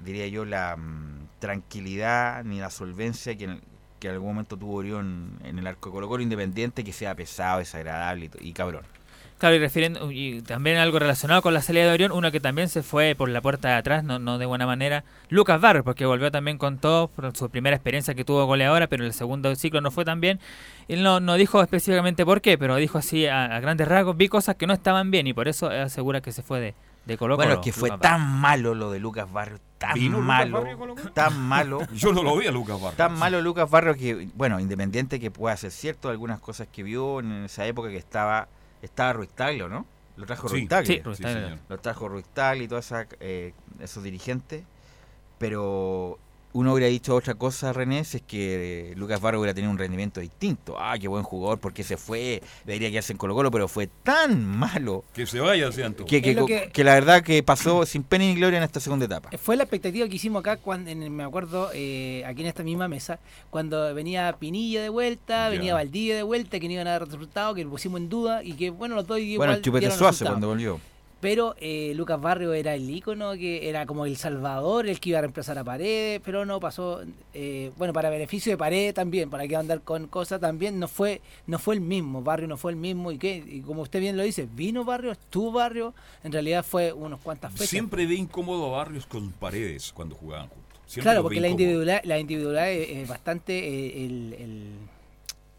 [0.03, 3.61] diría yo, la mm, tranquilidad ni la solvencia que en,
[3.99, 7.15] que en algún momento tuvo Orión en el arco de Colo Colo, independiente que sea
[7.15, 8.83] pesado, desagradable y, y cabrón.
[9.37, 12.69] Claro, y refiriendo, y también algo relacionado con la salida de Orión, uno que también
[12.69, 16.07] se fue por la puerta de atrás, no, no de buena manera, Lucas Barros, porque
[16.07, 19.55] volvió también con todo por su primera experiencia que tuvo goleadora, pero en el segundo
[19.55, 20.39] ciclo no fue tan bien.
[20.87, 24.27] Él no, no dijo específicamente por qué, pero dijo así a, a grandes rasgos, vi
[24.27, 26.73] cosas que no estaban bien y por eso asegura que se fue de,
[27.05, 29.93] de Colo Bueno, Colo, es que fue Lucas tan malo lo de Lucas Barrios, tan
[29.93, 30.95] ¿Vino malo, Barrios, Colo?
[31.13, 31.79] tan malo.
[31.93, 32.97] Yo no lo vi a Lucas Barrios.
[32.97, 37.19] Tan malo Lucas Barrios que, bueno, independiente que pueda ser cierto, algunas cosas que vio
[37.19, 38.47] en esa época que estaba,
[38.81, 39.85] estaba Ruiz Taglio, ¿no?
[40.17, 40.93] Lo trajo Sí, Ruiz Taglio.
[40.95, 41.41] sí, Ruiz Sí, Taglio.
[41.43, 41.59] señor.
[41.69, 42.91] Lo trajo Ruiz Taglio y todos
[43.79, 44.63] esos dirigentes.
[45.37, 46.17] Pero
[46.59, 49.77] uno hubiera dicho otra cosa, René, si es que eh, Lucas Barrios hubiera tenido un
[49.77, 50.75] rendimiento distinto.
[50.79, 54.43] Ah, qué buen jugador, porque se fue, debería quedarse en Colo Colo, pero fue tan
[54.45, 58.25] malo Que se vaya, decían que, que, que- que la verdad que pasó sin pena
[58.25, 59.29] ni gloria en esta segunda etapa.
[59.37, 62.87] Fue la expectativa que hicimos acá, cuando, en- me acuerdo, eh, aquí en esta misma
[62.87, 65.49] mesa, cuando venía Pinilla de vuelta, Ya.
[65.49, 68.43] venía Valdivia de vuelta, que no iban a dar resultados, que lo pusimos en duda
[68.43, 70.79] y que, bueno, los dos igual Bueno, el Chupete Suazo cuando volvió.
[71.19, 75.19] Pero eh, Lucas Barrio era el ícono, que era como el salvador, el que iba
[75.19, 77.01] a reemplazar a Paredes, pero no pasó,
[77.33, 81.21] eh, bueno, para beneficio de Paredes también, para que andar con cosas también, no fue
[81.47, 84.15] no fue el mismo, Barrio no fue el mismo, y que y como usted bien
[84.15, 87.69] lo dice, vino Barrio, estuvo Barrio, en realidad fue unos cuantas fechas.
[87.69, 90.67] Siempre ve incómodo a Barrios con paredes cuando jugaban juntos.
[90.85, 94.71] Siempre Claro, porque la individualidad, la individualidad es, es bastante eh, el, el,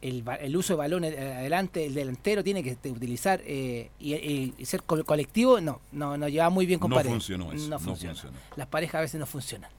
[0.00, 3.90] el, ba- el uso de balones eh, adelante, el delantero tiene que este, utilizar eh,
[3.98, 7.12] y, y- y ser co- colectivo, no, no, no lleva muy bien con No Paredes.
[7.14, 8.14] funcionó eso, No no funciona.
[8.14, 8.36] funcionó.
[8.56, 9.70] Las parejas a veces no funcionan.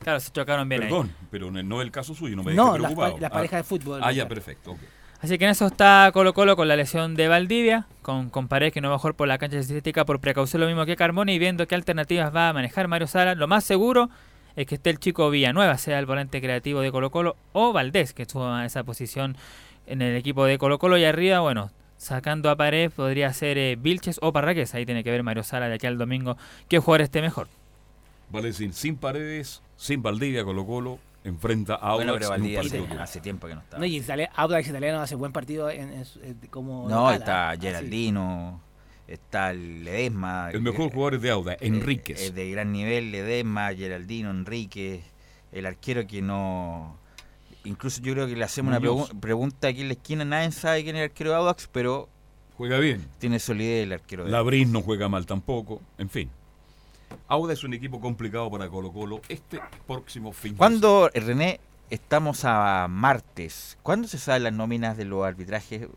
[0.00, 0.88] Claro, se chocaron bien ahí.
[0.88, 3.14] Perdón, pero no no es el caso suyo, no me No, preocupado.
[3.14, 4.28] pa- las Ah, parejas de fútbol, Ah, ya, claro.
[4.34, 4.70] perfecto.
[4.72, 4.78] ok.
[5.20, 8.74] Así que en eso está Colo Colo con la lesión de Valdivia, con, con Paredes
[8.74, 11.32] que no va a jugar por la cancha sintética por precaución lo mismo que Carmona
[11.32, 13.34] y viendo qué alternativas va a manejar Mario Sala.
[13.34, 14.10] Lo más seguro
[14.56, 18.12] es que esté el chico Villanueva, sea el volante creativo de Colo Colo, o Valdés,
[18.12, 19.36] que estuvo en esa posición
[19.86, 20.96] en el equipo de Colo Colo.
[20.98, 24.74] Y arriba, bueno, sacando a Paredes podría ser eh, Vilches o Parraques.
[24.74, 26.36] Ahí tiene que ver Mario Sala de aquí al domingo
[26.68, 27.48] qué jugador esté mejor.
[28.30, 33.02] Vale decir, sin paredes, sin Valdivia, Colo Colo, enfrenta a Bueno, Audax pero Valdivia partido
[33.02, 33.78] hace, tiempo que no está.
[33.78, 34.02] No, y
[34.34, 38.60] Audax italiano hace buen partido en, en su- eh, como No, local, está ah, Geraldino,
[39.08, 40.50] está el Ledesma.
[40.52, 42.20] El mejor jugador es de Audax, eh, Enríquez.
[42.20, 45.02] Es de gran nivel, Ledesma, Geraldino, Enríquez,
[45.52, 46.96] el arquero que no...
[47.64, 50.84] Incluso yo creo que le hacemos una pregu- pregunta aquí en la esquina, nadie sabe
[50.84, 52.08] quién es el arquero de Audax, pero
[52.58, 53.06] Juega bien.
[53.18, 55.80] tiene solidez el arquero de Labrín no juega mal tampoco.
[55.98, 56.28] En fin.
[57.28, 60.54] Audax es un equipo complicado para Colo Colo este próximo fin.
[60.56, 63.78] ¿Cuándo, eh, René, estamos a martes?
[63.82, 65.88] ¿Cuándo se saben las nóminas de los arbitrajes?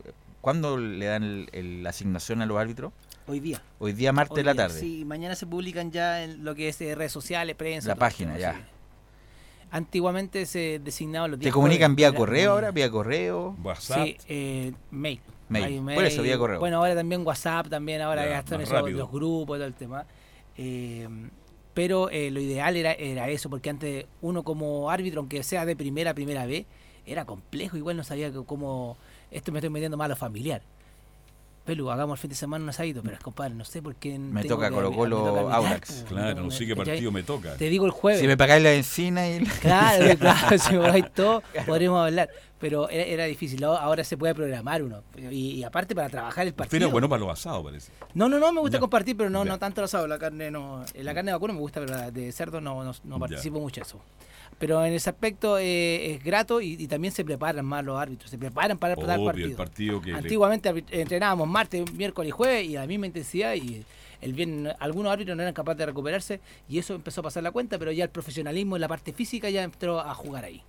[0.48, 2.90] ¿Cuándo le dan el- el- la asignación a los árbitros?
[3.26, 3.60] Hoy día.
[3.78, 4.80] Hoy día, martes Hoy de la tarde.
[4.80, 7.88] Sí, mañana se publican ya en lo que es eh, redes sociales, prensa.
[7.88, 8.66] La página, ya.
[9.70, 11.50] Antiguamente se designaban los días.
[11.50, 12.70] ¿Te comunican jueves, vía correo ahora?
[12.70, 13.58] ¿Vía correo?
[13.62, 14.06] WhatsApp.
[14.06, 15.20] Sí, eh, mail.
[15.50, 15.64] Mail.
[15.86, 16.60] Hay Por eso, vía correo.
[16.60, 19.74] Bueno, ahora también WhatsApp, también ahora Ya, ya están esos, los grupos y todo el
[19.74, 20.06] tema.
[20.56, 21.06] Eh,
[21.74, 25.76] pero eh, lo ideal era, era eso, porque antes uno como árbitro, aunque sea de
[25.76, 26.64] primera, primera vez,
[27.10, 28.96] era complejo, igual no sabía cómo,
[29.30, 30.62] esto me estoy metiendo mal a lo familiar.
[31.64, 34.18] Pelu, hagamos el fin de semana un asadito, pero compadre, no sé por qué.
[34.18, 35.92] Me toca Colo Colo me toca arbitrar, Audax.
[35.92, 37.56] pues, Claro, no sé qué partido me toca.
[37.56, 38.22] Te digo el jueves.
[38.22, 39.32] Si me pagáis la encina y...
[39.34, 42.30] el- Claro, claro, si me vais todo, podríamos hablar.
[42.58, 45.02] Pero era, era difícil, ahora- se puede programar uno.
[45.30, 46.78] Y, y aparte para trabajar el partido.
[46.84, 47.92] era bueno para los asados, parece.
[48.14, 48.80] No, no, no, me gusta Ya.
[48.80, 50.06] compartir, pero no, no tanto el asado.
[50.08, 52.94] La carne no, la carne de vacuno me gusta, pero la de cerdo no, no,
[53.04, 53.20] no Ya.
[53.20, 54.00] participo mucho eso.
[54.58, 58.30] Pero en ese aspecto eh, es grato y, y también se preparan más los árbitros,
[58.30, 59.48] se preparan para dar partido.
[59.48, 63.84] el partido que Antiguamente entrenábamos martes, miércoles y jueves y a la misma intensidad y
[64.20, 67.52] el bien algunos árbitros no eran capaces de recuperarse y eso empezó a pasar la
[67.52, 70.62] cuenta, pero ya el profesionalismo en la parte física ya entró a jugar ahí.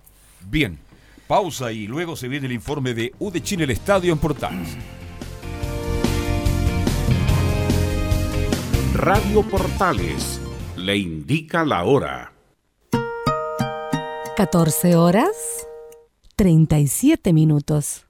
[0.48, 0.78] Bien.
[1.26, 4.76] Pausa y luego se viene el informe de U de Chile, el estadio en Portales.
[8.94, 10.40] Radio Portales
[10.76, 12.32] le indica la hora.
[14.40, 15.36] 14 horas
[16.36, 18.06] 37 minutos.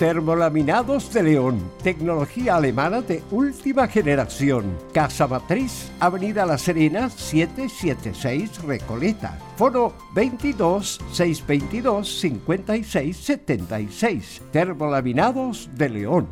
[0.00, 4.76] Termolaminados de León, tecnología alemana de última generación.
[4.92, 9.38] Casa Matriz, Avenida La Serena, 776 Recoleta.
[9.56, 14.42] Foro 22 622 56 76.
[14.50, 16.26] Termolaminados de León.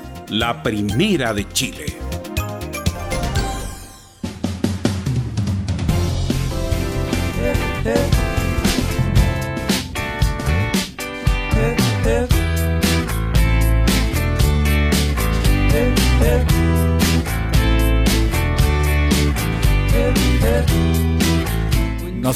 [0.31, 2.10] la primera de Chile.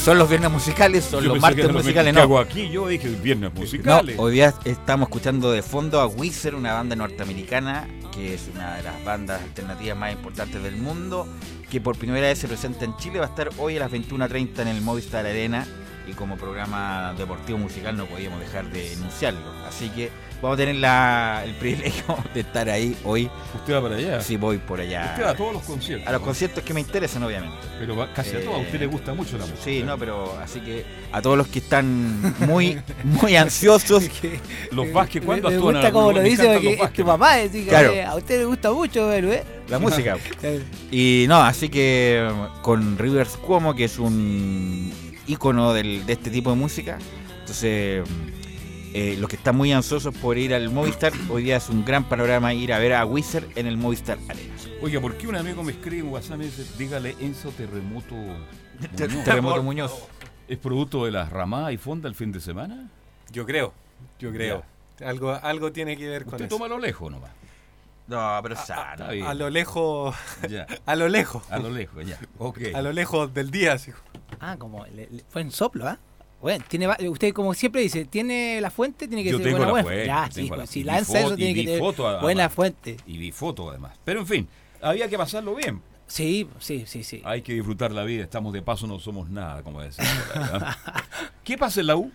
[0.06, 2.20] Son los viernes musicales, son Yo los martes musicales, no.
[2.20, 4.14] hago aquí, yo dije viernes No, musicales.
[4.20, 8.84] hoy día estamos escuchando de fondo a Wizard, una banda norteamericana que es una de
[8.84, 11.26] las bandas alternativas más importantes del mundo,
[11.68, 14.60] que por primera vez se presenta en Chile, va a estar hoy a las 21.30
[14.60, 15.66] en el Movistar Arena
[16.06, 19.40] y como programa deportivo musical no podíamos dejar de enunciarlo.
[19.68, 23.28] Así que vamos a tener la- el privilegio de estar ahí hoy.
[23.54, 24.20] ¿Usted va para allá?
[24.20, 25.10] Sí, voy por allá.
[25.12, 26.06] Usted va a todos los conciertos.
[26.08, 27.56] A los conciertos que me interesan, obviamente.
[27.78, 28.54] Pero va casi a todos.
[28.56, 29.62] A usted le gusta mucho la música.
[29.64, 34.04] Sí, no, pero así que a todos los que están muy, muy ansiosos.
[34.70, 35.74] Los Vázquez, ¿cuándo Me actúan?
[35.74, 37.92] gusta como lo Me dice porque es tu papá, que Claro.
[37.92, 39.42] eh, a usted le gusta mucho, ¿eh?
[39.68, 40.16] La música.
[40.90, 42.28] Y no, así que
[42.62, 44.92] con Rivers Cuomo, que es un
[45.26, 46.98] ícono del- de este tipo de música,
[47.40, 48.04] entonces
[48.94, 52.04] eh, los que están muy ansiosos por ir al Movistar, hoy día es un gran
[52.04, 54.54] panorama ir a ver a Wizard en el Movistar Arena.
[54.82, 58.14] Oiga, ¿por qué un amigo me escribe en WhatsApp y me dice, dígale Enzo Terremoto
[58.14, 59.24] Muñoz?
[59.24, 59.92] Terremoto Muñoz.
[60.48, 62.88] ¿Es producto de las ramadas y fonda el fin de semana?
[63.32, 63.74] Yo creo,
[64.18, 64.64] yo creo.
[65.04, 66.54] Algo, algo tiene que ver con Usted eso.
[66.56, 67.32] toma a lo lejos nomás.
[68.06, 69.26] No, pero Está bien.
[69.26, 70.14] A lo lejos.
[70.48, 70.66] Ya.
[70.86, 71.42] A lo lejos.
[71.50, 72.18] A lo lejos, ya.
[72.38, 72.58] Ok.
[72.72, 73.90] A lo lejos del día, así.
[74.40, 75.98] Ah, como le- le- fue en soplo, ¿ah?
[76.40, 79.58] Bueno, tiene, va- usted como siempre dice, tiene la fuente, tiene que Yo ser tengo
[79.58, 80.06] buena, la fuente.
[80.06, 82.22] Ya, tengo sí, la- pues, si lanza foto- eso tiene que tener foto, además.
[82.22, 82.96] buena fuente.
[83.06, 83.98] Y vi foto además.
[84.04, 84.48] Pero en fin,
[84.82, 85.80] había que pasarlo bien.
[86.06, 87.20] Sí, sí, sí, sí.
[87.24, 88.22] Hay que disfrutar la vida.
[88.22, 90.04] Estamos de paso, no somos nada, como decía.
[91.44, 92.12] ¿Qué pasa en la U?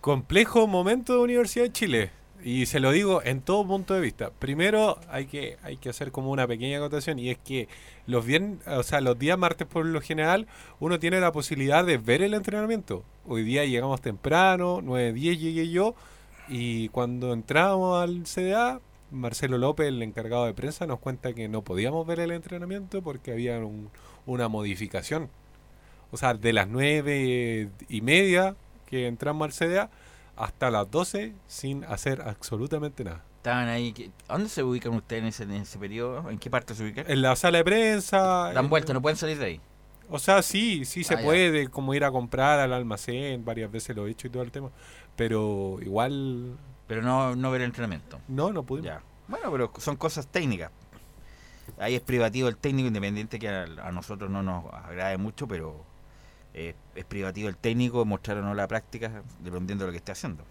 [0.00, 2.10] Complejo momento de Universidad de Chile.
[2.44, 4.30] Y se lo digo en todo punto de vista.
[4.30, 7.68] Primero hay que, hay que hacer como una pequeña acotación y es que
[8.06, 10.48] los viernes, o sea, los días martes por lo general
[10.80, 13.04] uno tiene la posibilidad de ver el entrenamiento.
[13.28, 15.94] Hoy día llegamos temprano, 9.10 llegué yo
[16.48, 18.80] y cuando entramos al CDA,
[19.12, 23.30] Marcelo López, el encargado de prensa, nos cuenta que no podíamos ver el entrenamiento porque
[23.30, 23.90] había un-
[24.26, 25.28] una modificación.
[26.10, 29.90] O sea, de las nueve y media que entramos al CDA
[30.36, 33.22] hasta las 12 sin hacer absolutamente nada.
[33.38, 33.92] Estaban ahí.
[33.92, 36.30] que- ¿a ¿Dónde se ubican ustedes en ese, en ese periodo?
[36.30, 37.04] ¿En qué parte se ubican?
[37.10, 38.52] En la sala de prensa.
[38.52, 39.60] Dan vuelta, no pueden salir de ahí.
[40.08, 41.24] O sea, sí, sí se Ah, ya.
[41.24, 44.50] puede, como ir a comprar al almacén, varias veces lo he hecho y todo el
[44.50, 44.70] tema,
[45.16, 46.56] pero igual...
[46.86, 48.20] Pero no, no ver el entrenamiento.
[48.28, 48.86] No, no pudimos.
[48.86, 49.02] Ya.
[49.28, 50.70] Bueno, pero son cosas técnicas.
[51.78, 55.84] Ahí es privativo el técnico, independiente que a, a nosotros no nos agrade mucho, pero
[56.54, 60.12] eh, es privativo el técnico, mostrar o no la práctica, dependiendo de lo que esté
[60.12, 60.44] haciendo.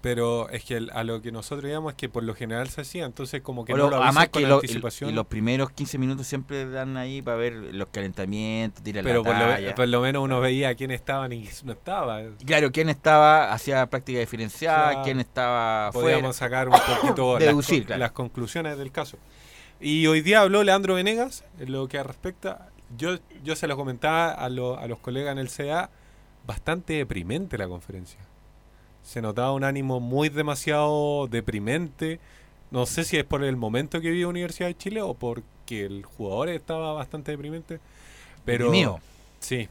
[0.00, 2.82] Pero es que el- a lo que nosotros digamos es que por lo general se
[2.82, 5.08] hacía, entonces como que no lo además con que lo- anticipación.
[5.08, 9.30] y los primeros 15 minutos siempre dan ahí para ver los calentamientos, tirar pero la
[9.56, 12.20] por lo, por lo menos uno veía quién estaba y quién no estaba.
[12.44, 16.16] Claro, quién estaba, hacía práctica diferenciada, quién estaba fuera.
[16.18, 18.00] Podíamos sacar un poquito las, Deducir, claro.
[18.00, 19.16] las conclusiones del caso.
[19.80, 24.30] Y hoy día habló Leandro Venegas, en lo que respecta, yo, yo se lo comentaba
[24.32, 25.90] a, lo- a los colegas en el CA,
[26.46, 28.20] bastante deprimente la conferencia.
[29.02, 32.20] Se notaba un ánimo muy demasiado deprimente.
[32.70, 36.04] No sé si es por el momento que vive Universidad de Chile o porque el
[36.04, 37.80] jugador estaba bastante deprimente.
[38.44, 39.00] Pero Deprimido.
[39.40, 39.68] sí,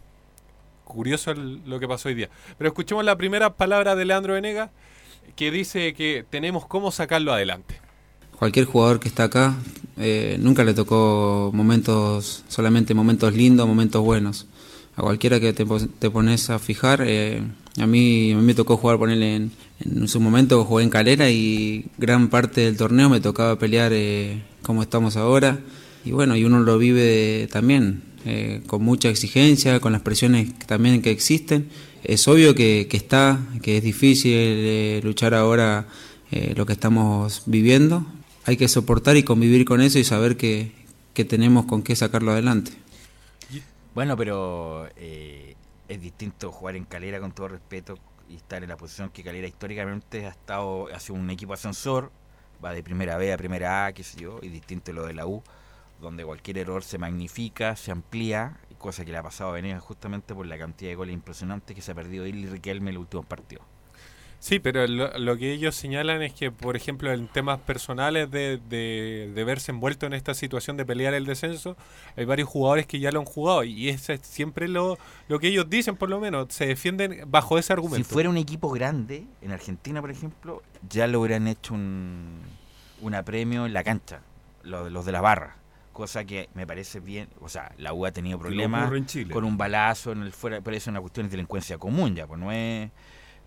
[0.84, 2.30] curioso el- lo que pasó hoy día.
[2.58, 4.70] Pero escuchemos la primera palabra de Leandro Venegas
[5.36, 7.80] que dice que tenemos cómo sacarlo adelante.
[8.44, 9.56] Cualquier jugador que está acá
[9.96, 14.48] eh, nunca le tocó momentos, solamente momentos lindos, momentos buenos.
[14.98, 17.42] A cualquiera que te, te pones a fijar, eh,
[17.80, 21.30] a, mí, a mí me tocó jugar, ponerle en, en su momento jugué en Calera
[21.30, 25.62] y gran parte del torneo me tocaba pelear eh, como estamos ahora.
[26.04, 31.02] Y bueno, y uno lo vive también eh, con mucha exigencia, con las presiones también
[31.02, 31.70] que existen.
[32.04, 35.88] Es obvio que, que está, que es difícil luchar ahora
[36.56, 38.06] lo que estamos viviendo.
[38.46, 40.72] Hay que soportar y convivir con eso y saber que,
[41.14, 42.72] que tenemos con qué sacarlo adelante.
[43.96, 45.56] Bueno, pero eh,
[45.88, 49.48] es distinto jugar en Calera con todo respeto y estar en la posición que Calera
[49.48, 52.12] históricamente ha estado, hace un equipo ascensor,
[52.64, 55.28] va de primera B a primera A, qué sé yo, y distinto lo de la
[55.28, 55.44] U,
[56.02, 60.36] donde cualquier error se magnifica, se amplía, cosa que le ha pasado a Venegas justamente
[60.36, 63.26] por la cantidad de goles impresionantes que se ha perdido y Riquelme en los últimos
[63.26, 63.66] partidos.
[64.46, 68.58] Sí, pero lo, lo que ellos señalan es que, por ejemplo, en temas personales de,
[68.68, 71.78] de, de verse envuelto en esta situación de pelear el descenso,
[72.18, 74.98] hay varios jugadores que ya lo han jugado y ese es siempre lo,
[75.30, 78.06] lo que ellos dicen, por lo menos, se defienden bajo ese argumento.
[78.06, 82.40] Si fuera un equipo grande, en Argentina, por ejemplo, ya lo hubieran hecho un,
[83.00, 84.20] un apremio en la cancha,
[84.64, 85.56] lo- los de la barra.
[85.94, 89.34] Cosa que me parece bien, o sea, la U ha tenido problemas ocurre en Chile.
[89.34, 92.28] con un balazo en el fuera, pero eso es una cuestión de delincuencia común ya,
[92.28, 92.92] pues no es...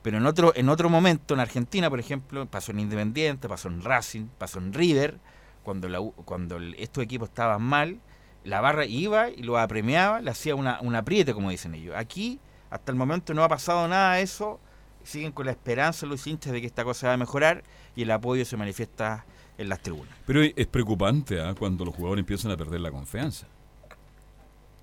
[0.07, 3.83] Pero en otro, en otro momento, en Argentina, por ejemplo, pasó en Independiente, pasó en
[3.83, 5.19] Racing, pasó en River,
[5.65, 7.99] cuando, la cuando estos equipos estaban mal,
[8.45, 11.97] la barra iba y lo apremiaba, le hacía una, un apriete, como dicen ellos.
[11.97, 12.39] Aquí,
[12.71, 14.61] hasta el momento, no ha pasado nada de eso,
[15.03, 17.65] siguen con la esperanza los hinchas de que esta cosa va a mejorar
[17.97, 19.27] y el apoyo se manifiesta
[19.59, 20.15] en las tribunas.
[20.25, 21.53] Pero es preocupante ¿ah?
[21.59, 23.49] cuando los jugadores empiezan a perder la confianza.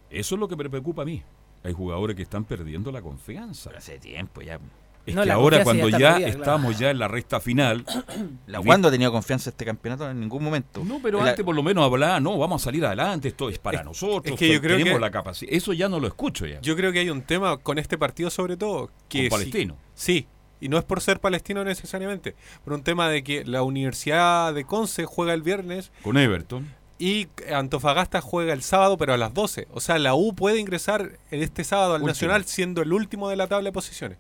[0.10, 1.24] Eso es lo que me preocupa a mí.
[1.64, 3.72] Hay jugadores que están perdiendo la confianza.
[3.74, 4.60] hace tiempo ya.
[5.06, 6.26] Es No, que ahora cuando ya claro.
[6.28, 7.84] estamos ya en la recta final.
[8.48, 10.82] La Wanda ha tenido confianza en este campeonato en ningún momento.
[10.86, 13.60] No, pero La- antes por lo menos hablaba, no, vamos a salir adelante, esto es
[13.60, 15.52] para nosotros, es que yo creo tenemos que- la capacidad.
[15.54, 16.62] Eso ya no lo escucho ya.
[16.62, 19.76] Yo creo que hay un tema con este partido sobre todo que Con Palestino.
[19.94, 20.28] Sí,
[20.62, 24.64] y no es por ser palestino necesariamente, pero un tema de que la Universidad de
[24.64, 26.70] Conce juega el viernes Con Everton.
[26.98, 29.68] y Antofagasta juega el sábado, pero a las 12.
[29.74, 32.08] O sea, la U puede ingresar en este sábado al Último.
[32.08, 34.18] Nacional siendo el último de la tabla de posiciones.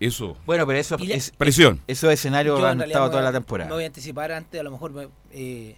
[0.00, 0.36] Eso.
[0.46, 1.80] Bueno, pero eso la- es Presión.
[1.86, 3.68] Esos escenarios han estado toda la a- temporada.
[3.68, 5.76] Me voy a anticipar antes, a lo mejor me, eh,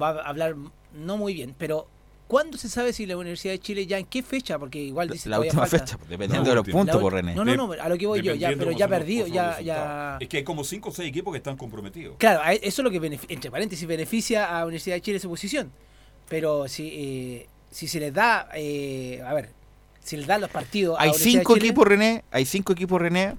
[0.00, 0.54] va a hablar
[0.94, 1.88] no muy bien, pero
[2.28, 4.58] ¿cuándo se sabe si la Universidad de Chile ya en qué fecha?
[4.58, 7.34] Porque igual dice la última falta- fecha, dependiendo de los puntos, La por René.
[7.34, 10.16] No, no, no, a lo que voy yo, ya, pero ya perdido, ya.
[10.20, 12.16] Es que hay como 5 o 6 equipos que están comprometidos.
[12.18, 15.72] Claro, a- eso es lo que, entre paréntesis, beneficia a Universidad de Chile su posición.
[16.28, 19.50] Pero si, eh, si se les da, eh, a ver,
[20.02, 22.72] si les dan los partidos a Hay Universidad de cinco Chile- equipos, René, hay cinco
[22.72, 23.36] equipos, René,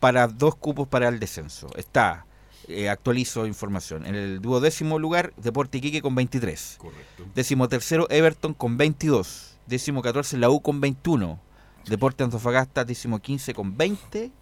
[0.00, 1.68] para dos cupos para el descenso.
[1.76, 2.26] Está,
[2.68, 6.76] eh, actualizo información, en el duodécimo lugar, Deporte Iquique con 23.
[6.78, 7.26] Correcto.
[7.34, 9.58] Décimo tercero, Everton con 22.
[9.66, 11.38] Décimo 14, la U con 21.
[11.86, 14.32] Deporte Antofagasta, décimo 15 con 20.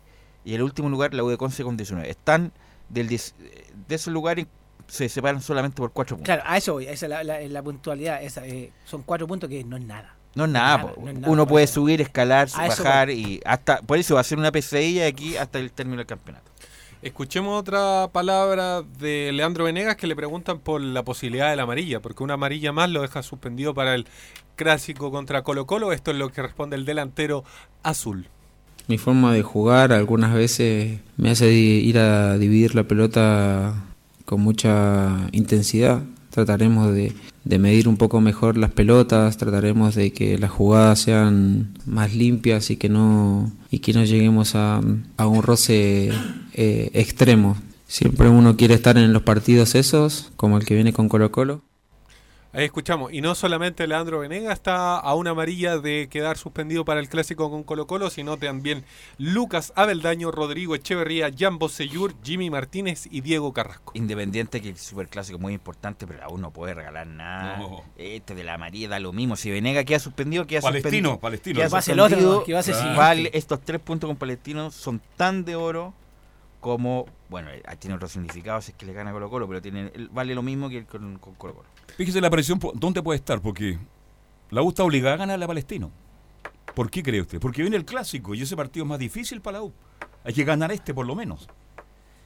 [0.45, 2.09] Y el último lugar, la U de Conce con 19.
[2.09, 2.53] Están
[2.89, 3.35] del diez-
[3.89, 4.47] de esos lugares,
[4.87, 6.27] se separan solamente por cuatro puntos.
[6.35, 8.23] Claro, a eso voy, esa es la, la- la puntualidad.
[8.23, 10.15] Esa, eh, son cuatro puntos que no es nada.
[10.39, 11.03] No es nada, Nada, po.
[11.03, 11.75] no es nada, uno puede eso.
[11.75, 15.37] subir, escalar, A bajar y hasta por eso va a ser una pesadilla de aquí
[15.37, 16.49] hasta el término del campeonato.
[17.03, 22.01] Escuchemos otra palabra de Leandro Venegas que le preguntan por la posibilidad de la amarilla,
[22.01, 24.07] porque una amarilla más lo deja suspendido para el
[24.57, 25.93] clásico contra Colo Colo.
[25.93, 27.45] Esto es lo que responde el delantero
[27.83, 28.29] azul.
[28.89, 33.75] Mi forma de jugar algunas veces me hace ir a dividir la pelota
[34.25, 37.13] con mucha intensidad trataremos de,
[37.45, 42.71] de medir un poco mejor las pelotas, trataremos de que las jugadas sean más limpias
[42.71, 44.81] y que no, y que no lleguemos a,
[45.17, 46.11] a un roce
[46.55, 47.57] eh, extremo.
[47.87, 51.63] Siempre uno quiere estar en los partidos esos, como el que viene con Colo Colo.
[52.59, 53.13] Ahí escuchamos.
[53.13, 57.49] Y no solamente Leandro Venega está a una amarilla de quedar suspendido para el clásico
[57.53, 58.85] con Colo Colo, sino también
[59.17, 63.93] Lucas Abeldaño, Rodrigo Echeverría, Jan Bosellur, Jimmy Martínez y Diego Carrasco.
[63.95, 67.61] Independiente que el superclásico es muy importante, pero aún no puede regalar nada.
[67.97, 69.37] Este de la amarilla da lo mismo.
[69.37, 71.21] Si Venega queda suspendido, queda Palestino, suspendido.
[71.21, 71.57] Palestino.
[71.61, 72.41] Queda suspendido.
[72.41, 72.63] el Claro.
[72.65, 72.99] siguiente.
[72.99, 75.95] Vale, estos tres puntos con Palestino son tan de oro
[76.59, 79.93] como, bueno, eh, tiene otro significado si es que le gana Colo Colo, pero tiene,
[80.11, 81.78] vale lo mismo que el con, con Colo Colo.
[81.99, 83.41] Fíjese la presión, ¿dónde puede estar?
[83.41, 83.77] Porque
[84.51, 85.91] la U está obligada a ganarle a Palestino.
[86.75, 87.41] ¿Por qué cree usted?
[87.41, 89.73] Porque viene el clásico y ese partido es más difícil para la U.
[90.25, 91.49] Hay que ganar este por lo menos.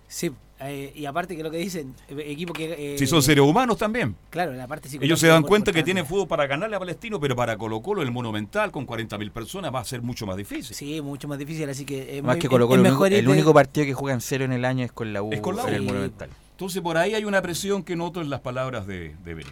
[0.07, 2.95] Sí, eh, y aparte que lo que dicen, eh, equipo que...
[2.97, 4.15] eh, Si son seres humanos también.
[4.29, 7.19] Claro, la parte psicológica Ellos se dan cuenta que tienen fútbol para ganarle a Palestino,
[7.19, 10.77] pero para Colo Colo, el Monumental, con 40.000 personas, va a ser mucho más difícil.
[10.77, 12.19] Sí, mucho más difícil, así que...
[12.19, 14.21] eh, Más muy- que Colo es- Colo, el, mejor único- el único partido que juegan
[14.21, 15.85] cero en el año es con la U, Es con la en el U.
[15.85, 16.29] Monumental.
[16.53, 19.45] Entonces por ahí hay una presión que noto en las palabras de, de.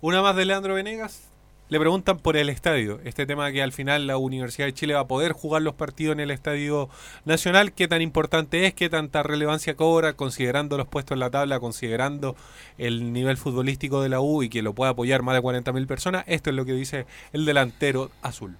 [0.00, 1.22] Una más de Leandro Venegas.
[1.68, 3.00] Le preguntan por el estadio.
[3.04, 6.12] Este tema que al final la Universidad de Chile va a poder jugar los partidos
[6.12, 6.90] en el Estadio
[7.24, 7.72] Nacional.
[7.72, 8.74] ¿Qué tan importante es?
[8.74, 10.12] ¿Qué tanta relevancia cobra?
[10.12, 12.36] Considerando los puestos en la tabla, considerando
[12.76, 16.24] el nivel futbolístico de la U y que lo puede apoyar más de 40.000 personas.
[16.26, 18.54] Esto es lo que dice el delantero azul.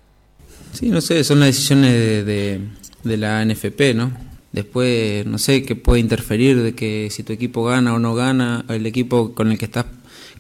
[0.72, 2.60] Sí, no sé, son las decisiones de, de-
[3.04, 4.10] de la NFP, ¿no?
[4.52, 8.64] Después, no sé, qué puede interferir de que si tu equipo gana o no gana,
[8.68, 9.86] el equipo con el que estás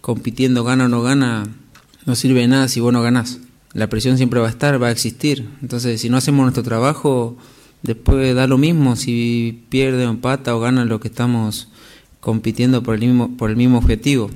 [0.02, 1.44] compitiendo gana o no gana,
[2.04, 3.38] no sirve de nada si vos no ganás.
[3.72, 5.48] La presión siempre va a estar, va a existir.
[5.62, 7.38] Entonces, si no hacemos nuestro trabajo,
[7.82, 11.68] después da lo mismo si pierde o empata o gana lo que estamos
[12.20, 14.30] compitiendo por el mismo, por el mismo objetivo.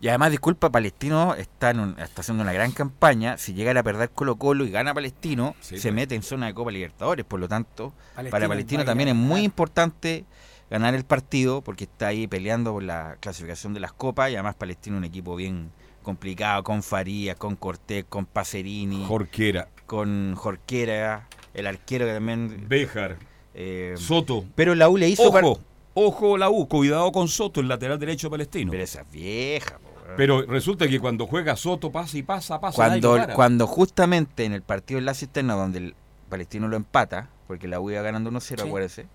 [0.00, 3.38] Y además, disculpa, Palestino está, en un- está haciendo una gran campaña.
[3.38, 5.94] Si llegara a perder Colo Colo y gana Palestino, Sí, se pues.
[5.94, 7.24] mete en zona de Copa Libertadores.
[7.24, 10.24] Por lo tanto, Palestino para Palestino también es muy importante
[10.70, 14.30] ganar el partido porque está ahí peleando por la clasificación de las copas.
[14.30, 15.70] Y además, Palestino es un equipo bien
[16.02, 22.66] complicado con Farías, con Cortés, con Pacerini, Jorquera, con Jorquera, el arquero que también.
[22.68, 23.16] Béjar,
[23.54, 24.44] eh, Soto.
[24.54, 25.28] pero la U le hizo.
[25.28, 25.60] Ojo,
[26.06, 28.70] ojo la U, cuidado con Soto, el lateral derecho palestino.
[28.70, 29.88] Pero esa es vieja, po.
[30.16, 32.74] Pero resulta que cuando juega Soto pasa y pasa, pasa.
[32.76, 35.94] cuando, cuando justamente en el partido en la cisterna donde el
[36.28, 38.66] palestino lo empata, porque la U iba ganando 1-0, Sí.
[38.68, 39.06] acuérdese,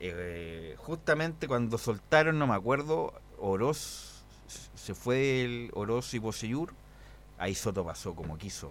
[0.00, 4.22] eh, justamente cuando soltaron, no me acuerdo, Oroz,
[4.74, 6.74] se fue el Oroz y Bosellur,
[7.38, 8.70] ahí Soto pasó como quiso.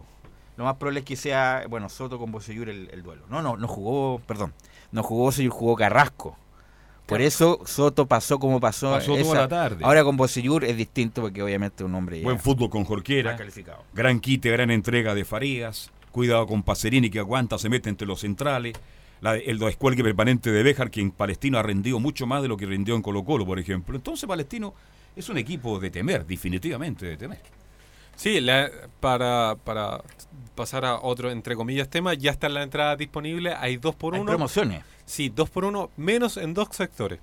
[0.58, 3.24] Lo más probable es que sea, bueno, Soto con Bosellur el, el duelo.
[3.30, 4.54] No, no, no jugó, perdón,
[4.92, 6.38] no jugó Bosellur, jugó Carrasco.
[7.12, 8.91] Por eso Soto pasó como pasó.
[8.91, 9.84] Pasó toda la tarde.
[9.86, 13.36] Ahora con Bosellur es distinto porque obviamente es un hombre Buen fútbol con Jorquera.
[13.36, 13.84] calificado.
[13.93, 15.91] Gran quite, gran entrega de Farías.
[16.12, 18.74] Cuidado con Pacerini que aguanta, se mete entre los centrales.
[19.22, 22.57] La- el descuelgue permanente de Béjar, que en Palestino ha rendido mucho más de lo
[22.57, 23.95] que rindió en Colo Colo, por ejemplo.
[23.95, 24.74] Entonces Palestino
[25.16, 27.41] es un equipo de temer, definitivamente de temer.
[28.16, 30.01] Sí, la- para, para
[30.55, 33.55] pasar a otro, entre comillas, tema, ya están las entradas disponibles.
[33.59, 34.30] Hay dos por Hay uno.
[34.32, 34.84] promociones.
[35.05, 37.20] Sí, dos por uno, menos en dos sectores.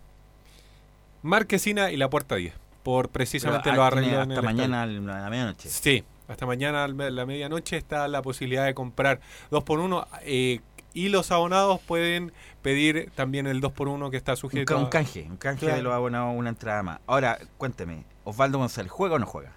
[1.23, 2.55] Marquesina y la Puerta 10.
[2.83, 5.69] Por precisamente los arreglos hasta mañana a la medianoche.
[5.69, 9.21] Sí, hasta mañana a la medianoche está la posibilidad de comprar
[9.51, 10.61] dos por uno eh,
[10.95, 12.33] y los abonados pueden
[12.63, 15.61] pedir también el 2 por 1 que está Un, sujeto un a- canje, un canje
[15.67, 15.77] Claro.
[15.77, 17.01] de los abonados, una entrada más.
[17.07, 19.53] Ahora, cuénteme, ¿Osvaldo González juega o no juega?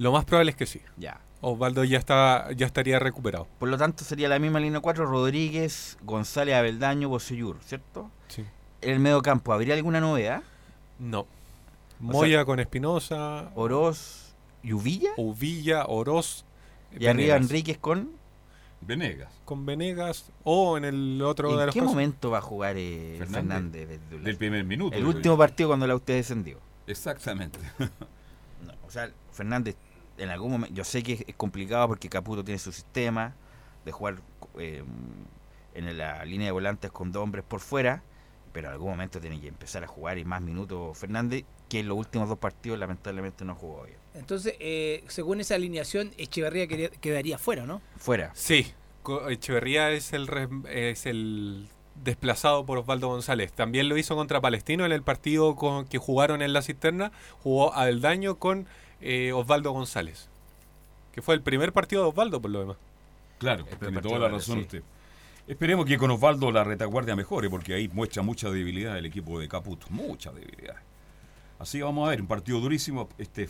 [0.00, 0.80] Lo más probable es que sí.
[0.96, 1.20] Ya.
[1.42, 3.46] Osvaldo ya está ya estaría recuperado.
[3.58, 8.10] Por lo tanto, sería la misma línea 4, Rodríguez, González, Abeldaño, Bosellur, ¿cierto?
[8.28, 8.46] Sí.
[8.80, 10.42] En el medio campo, ¿habría alguna novedad?
[10.98, 11.20] No.
[11.20, 11.26] O
[12.00, 14.32] Moya sea, con Espinosa, Oroz
[14.62, 15.10] y Uvilla.
[15.18, 16.46] Uvilla, Oroz,
[16.92, 17.42] Y arriba Venegas.
[17.42, 18.10] Enríquez con...
[18.82, 19.28] Venegas.
[19.44, 21.92] con Venegas o en el otro de ¿En los qué casos.
[21.92, 23.86] momento va a jugar eh, Fernández.
[23.86, 24.24] Fernández?
[24.24, 24.96] Del primer minuto.
[24.96, 26.58] el último partido cuando la usted descendió.
[26.86, 27.58] Exactamente.
[28.66, 29.74] No, o sea, Fernández,
[30.20, 33.34] en algún momento, yo sé que es, complicado porque Caputo tiene su sistema
[33.84, 34.20] de jugar
[34.58, 34.84] eh,
[35.74, 38.02] en la línea de volantes con dos hombres por fuera,
[38.52, 41.88] pero en algún momento tiene que empezar a jugar y más minutos Fernández, que en
[41.88, 43.96] los últimos dos partidos lamentablemente no jugó bien.
[44.14, 47.80] Entonces, eh, según esa alineación, Echeverría quería- quedaría fuera, ¿no?
[47.96, 48.32] Fuera.
[48.34, 48.72] Sí,
[49.28, 51.68] Echeverría es el re- es el
[52.02, 53.52] desplazado por Osvaldo González.
[53.52, 57.12] También lo hizo contra Palestino en el partido con, que jugaron en la cisterna.
[57.42, 58.66] Jugó Abeldaño con
[59.00, 60.28] eh, Osvaldo González.
[61.12, 62.76] Que fue el primer partido de Osvaldo, por lo demás.
[63.38, 64.62] Claro, tiene toda la razón sí.
[64.62, 64.82] usted.
[65.48, 69.48] Esperemos que con Osvaldo la retaguardia mejore, porque ahí muestra mucha debilidad el equipo de
[69.48, 69.86] Caputo.
[69.90, 70.76] Mucha debilidad.
[71.58, 73.48] Así vamos a ver, un partido durísimo este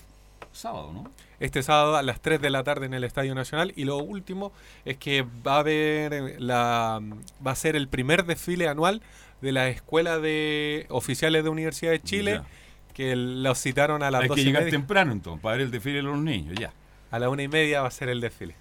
[0.53, 1.05] sábado, ¿no?
[1.39, 3.73] Este sábado a las 3 de la tarde en el Estadio Nacional.
[3.77, 4.53] Y lo último
[4.85, 7.01] es que va a haber la
[7.47, 9.03] va a ser el primer desfile anual
[9.41, 12.43] de la Escuela de Oficiales de Universidad de Chile.
[12.93, 16.03] Que los citaron a las Hay que llegar temprano entonces, para ver el desfile de
[16.03, 16.73] los niños, ya.
[17.11, 18.55] A la una y media va a ser el desfile.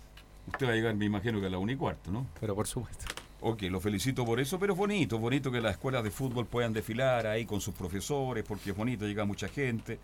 [0.47, 2.25] Usted va a llegar, me imagino que a la una y cuarto, ¿no?
[2.39, 3.05] Pero por supuesto.
[3.41, 6.73] Ok, lo felicito por eso, pero es bonito, bonito que las escuelas de fútbol puedan
[6.73, 9.97] desfilar ahí con sus profesores, porque es bonito, llega mucha gente,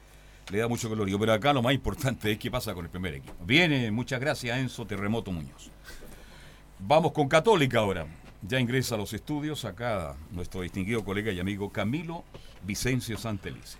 [0.49, 1.19] le da mucho colorío.
[1.19, 3.33] Pero acá lo más importante es qué pasa con el primer equipo.
[3.45, 5.69] Viene, muchas gracias Enzo Terremoto Muñoz.
[6.79, 8.05] Vamos con Católica ahora.
[8.41, 12.23] Ya ingresa a los estudios acá nuestro distinguido colega y amigo Camilo
[12.63, 13.79] Vicencio Santelices.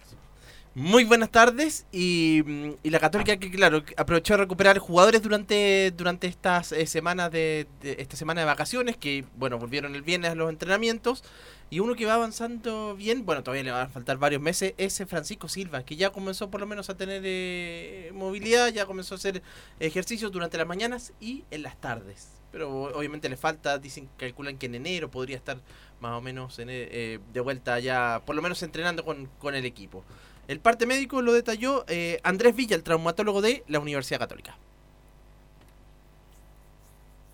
[0.77, 2.43] Muy buenas tardes y,
[2.83, 8.17] la Católica que claro aprovechó de recuperar jugadores durante durante estas eh, semanas de, esta
[8.17, 11.23] semana de vacaciones que bueno volvieron el viernes a los entrenamientos
[11.69, 15.01] y uno que va avanzando bien bueno todavía le van a faltar varios meses es
[15.07, 19.17] Francisco Silva que ya comenzó por lo menos a tener eh, movilidad ya comenzó a
[19.17, 19.41] hacer
[19.79, 22.31] ejercicios durante las mañanas y en las tardes.
[22.51, 25.57] Pero obviamente le falta dicen calculan que en enero podría estar
[26.01, 29.55] más o menos en, eh, eh, de vuelta ya por lo menos entrenando con, con
[29.55, 30.03] el equipo
[30.47, 34.57] el parte médico lo detalló eh, Andrés Villa, el traumatólogo de la Universidad Católica.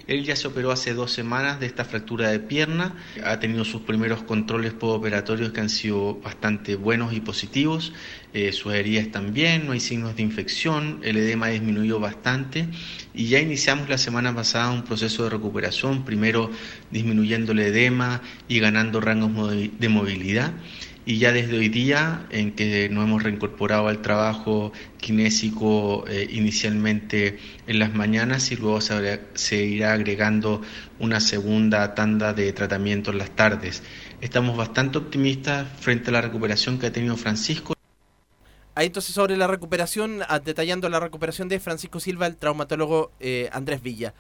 [0.08, 3.84] Él ya se operó hace dos semanas de esta fractura de pierna, ha tenido sus
[3.84, 7.94] primeros controles postoperatorios que han sido bastante buenos y positivos,
[8.34, 12.66] Eh, sus heridas bien, no hay signos de infección, el edema ha disminuido bastante
[13.14, 16.50] y ya iniciamos la semana pasada un proceso de recuperación, primero
[16.92, 20.54] disminuyendo el edema y ganando rangos de movilidad.
[21.04, 27.40] Y ya desde hoy día, en que nos hemos reincorporado al trabajo kinésico eh, inicialmente
[27.66, 30.62] en las mañanas y luego se, se irá agregando
[31.00, 33.82] una segunda tanda de tratamiento en las tardes.
[34.22, 37.74] Estamos bastante optimistas frente a la recuperación que ha tenido Francisco.
[38.76, 43.50] Ahí entonces sobre la recuperación, ah, detallando la recuperación de Francisco Silva, el traumatólogo eh,
[43.52, 44.14] Andrés Villa.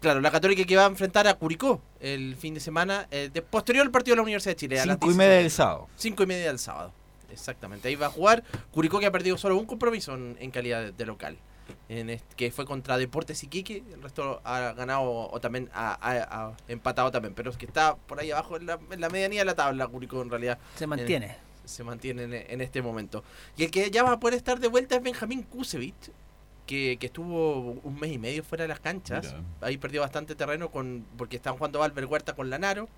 [0.00, 3.42] Claro, la Católica que va a enfrentar a Curicó el fin de semana, eh, de,
[3.42, 4.80] posterior al partido de la Universidad de Chile.
[4.80, 5.16] a las Cinco y 16.
[5.28, 5.88] media del sábado.
[5.96, 6.92] Cinco y media del sábado,
[7.32, 7.88] exactamente.
[7.88, 10.92] Ahí va a jugar Curicó que ha perdido solo un compromiso en, en calidad de,
[10.92, 11.36] de local.
[11.90, 16.46] En est- que fue contra Deportes Iquique, el resto ha ganado o también ha, ha-
[16.46, 19.40] ha empatado también, pero es que está por ahí abajo en la, en la medianía
[19.40, 20.58] de la tabla Curicó en realidad.
[20.76, 21.26] Se mantiene.
[21.26, 21.36] Eh,
[21.66, 23.22] se mantiene en, en este momento.
[23.56, 26.10] Y el que ya va a poder estar de vuelta es Benjamín Kusevich,
[26.68, 29.24] que, que estuvo un mes y medio fuera de las canchas.
[29.26, 29.42] Mira.
[29.62, 32.88] Ahí perdió bastante terreno con porque estaban jugando Valver Huerta con Lanaro.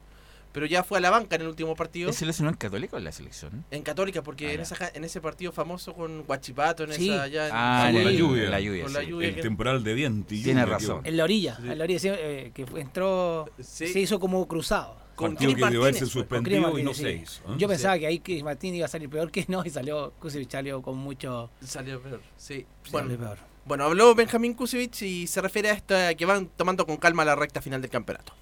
[0.52, 2.10] Pero ya fue a la banca en el último partido.
[2.10, 3.64] ¿Es seleccionado en católico en la selección?
[3.70, 7.08] En Católica, porque Ah, en, esa en ese partido famoso con Guachipato, en Sí.
[7.08, 8.50] esa allá en- Ah, con la el- lluvia.
[8.50, 11.04] la lluvia, Con la lluvia El que- temporal de viento y Tiene razón.
[11.04, 11.68] que- En la orilla, Sí.
[11.68, 14.98] en la orilla, sí, eh, que entró, se hizo como cruzado.
[15.14, 17.42] Con Partido que debió haberse Martínez fue, Con Chris suspendido y no se hizo.
[17.42, 17.56] ¿eh?
[17.58, 20.50] Yo pensaba que ahí Chris Martín iba a salir peor que no y salió Kusevich
[20.50, 22.66] salió con mucho Salió peor, sí.
[22.90, 23.38] salió Bueno, peor.
[23.64, 27.34] Bueno, habló Benjamín Kusevich y se refiere a esta que van tomando con calma la
[27.36, 28.32] recta final del campeonato.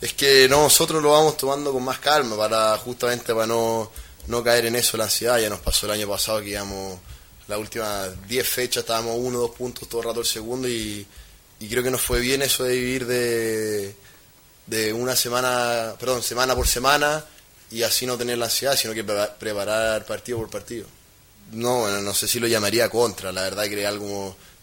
[0.00, 3.90] Es que nosotros lo vamos tomando con más calma para justamente para no,
[4.28, 5.38] no caer en eso la ansiedad.
[5.40, 6.98] Ya nos pasó el año pasado que íbamos
[7.48, 11.04] las últimas 10 fechas, estábamos uno dos puntos todo el rato el segundo y,
[11.60, 13.96] y creo que nos fue bien eso de vivir de,
[14.66, 17.24] de una semana, perdón, semana por semana
[17.70, 20.86] y así no tener la ansiedad, sino que prepara- preparar partido por partido.
[21.52, 23.76] No, bueno, no sé si lo llamaría contra, la verdad que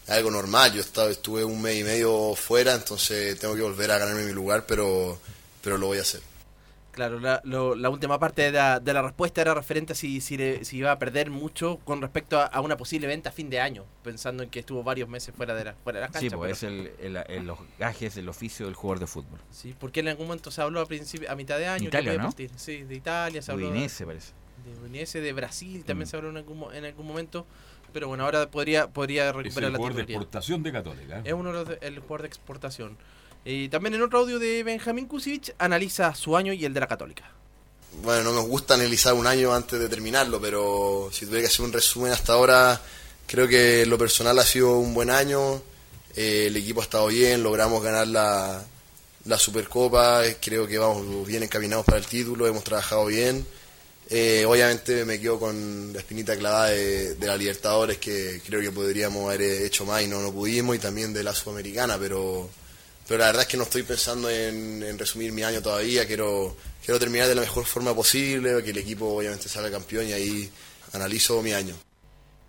[0.06, 0.72] es algo, normal.
[0.74, 4.34] Yo estaba, estuve un mes y medio fuera, entonces tengo que volver a ganarme mi
[4.34, 5.20] lugar, pero,
[5.64, 6.22] pero lo voy a hacer.
[6.92, 10.22] Claro, la, lo- la última parte de la, de la respuesta era referente a si,
[10.22, 13.34] si, le- si iba a perder mucho con respecto a, a una posible venta a
[13.34, 16.12] fin de año, pensando en que estuvo varios meses fuera de, la, fuera de las
[16.22, 16.38] Sí, canchas.
[16.38, 19.40] pues pero- es el, el- el- los gajes del oficio del jugador de fútbol.
[19.52, 21.90] Sí, porque en algún momento se habló a principio, a mitad de año.
[21.90, 22.24] Italia, ¿no?
[22.26, 22.50] partir.
[22.56, 23.68] Sí, de Italia se habló.
[23.70, 24.32] Udinese, parece.
[24.64, 26.12] De Udinese, de Brasil también Mm.
[26.12, 27.46] se habló en algún, mo- en algún momento.
[27.96, 31.18] Pero bueno, ahora podría, podría Es recuperar el la jugador de exportación de Católica.
[31.20, 31.22] ¿eh?
[31.24, 32.98] Es uno de los de- el jugador de exportación.
[33.46, 36.88] Y también en otro audio de Benjamín Kusevich analiza su año y el de la
[36.88, 37.32] Católica.
[38.04, 41.64] Bueno, no me gusta analizar un año antes de terminarlo, pero si tuviera que hacer
[41.64, 42.82] un resumen hasta ahora,
[43.28, 45.62] creo que en lo personal ha sido un buen año.
[46.18, 48.62] eh, el equipo ha estado bien, logramos ganar la,
[49.24, 53.46] la Supercopa, creo que vamos bien encaminados para el título, hemos trabajado bien.
[54.10, 58.72] Eh, obviamente me quedo con la espinita clavada de, de la Libertadores, que creo que
[58.72, 62.48] podríamos haber hecho más y no lo pudimos, y también de la Sudamericana, pero,
[63.08, 66.56] pero la verdad es que no estoy pensando en, en resumir mi año todavía, quiero,
[66.84, 70.50] quiero terminar de la mejor forma posible, que el equipo obviamente salga campeón y ahí
[70.94, 71.76] analizo mi año.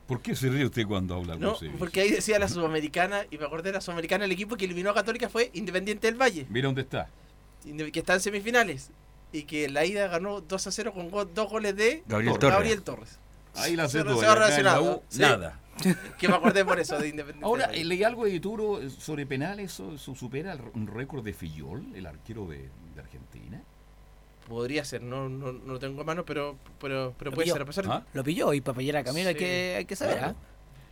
[0.07, 1.79] ¿Por qué se ríe usted cuando habla No, Kusevich?
[1.79, 4.91] porque ahí decía la Sudamericana, y me acordé de la Sudamericana, el equipo que eliminó
[4.91, 7.09] a Católica fue Independiente del Valle, Mira dónde está.
[7.65, 8.91] que está en semifinales.
[9.33, 12.41] Y que la ida ganó 2 a 0 con go- dos goles de Gabriel Torres.
[12.41, 12.53] Torres.
[12.55, 13.19] Gabriel Torres.
[13.57, 15.21] Ahí la Se- se relacionado, U, sí.
[15.21, 15.61] Nada.
[16.19, 17.45] Que me acordé por eso de Independiente.
[17.45, 21.85] Ahora, eh, leí algo de Dituro sobre penales, eso, supera el- un récord de Fillol,
[21.95, 23.61] el arquero de, de Argentina.
[24.49, 27.55] Podría ser, no, no, no lo tengo a mano, pero, pero, pero puede pilló.
[27.55, 27.63] ser.
[27.63, 28.07] A pesar ¿Ah?
[28.15, 29.41] Lo pilló y para pillar a Camilo hay, Sí.
[29.41, 30.35] que, hay que saber, ¿ah?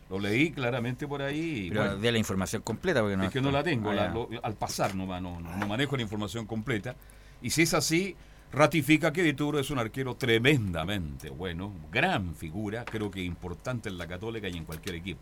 [0.09, 1.69] Lo leí claramente por ahí.
[1.69, 4.07] Pero bueno, dé la información completa porque no es que no la tengo, Ah, la-
[4.07, 4.13] ya.
[4.13, 6.95] lo- al pasar no, no, no, no manejo la información completa.
[7.41, 8.15] Y si es así,
[8.51, 14.07] ratifica que Dituro es un arquero tremendamente bueno, gran figura, creo que importante en la
[14.07, 15.21] Católica y en cualquier equipo.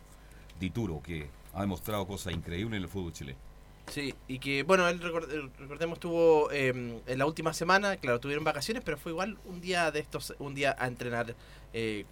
[0.58, 3.38] Dituro, que ha demostrado cosas increíbles en el fútbol chileno.
[3.90, 8.18] Sí, y que, bueno, él, record- eh, recordemos, estuvo eh, en la última semana, claro,
[8.18, 11.34] tuvieron vacaciones, pero fue igual un día de estos, un día a entrenar.
[11.74, 12.06] Eh,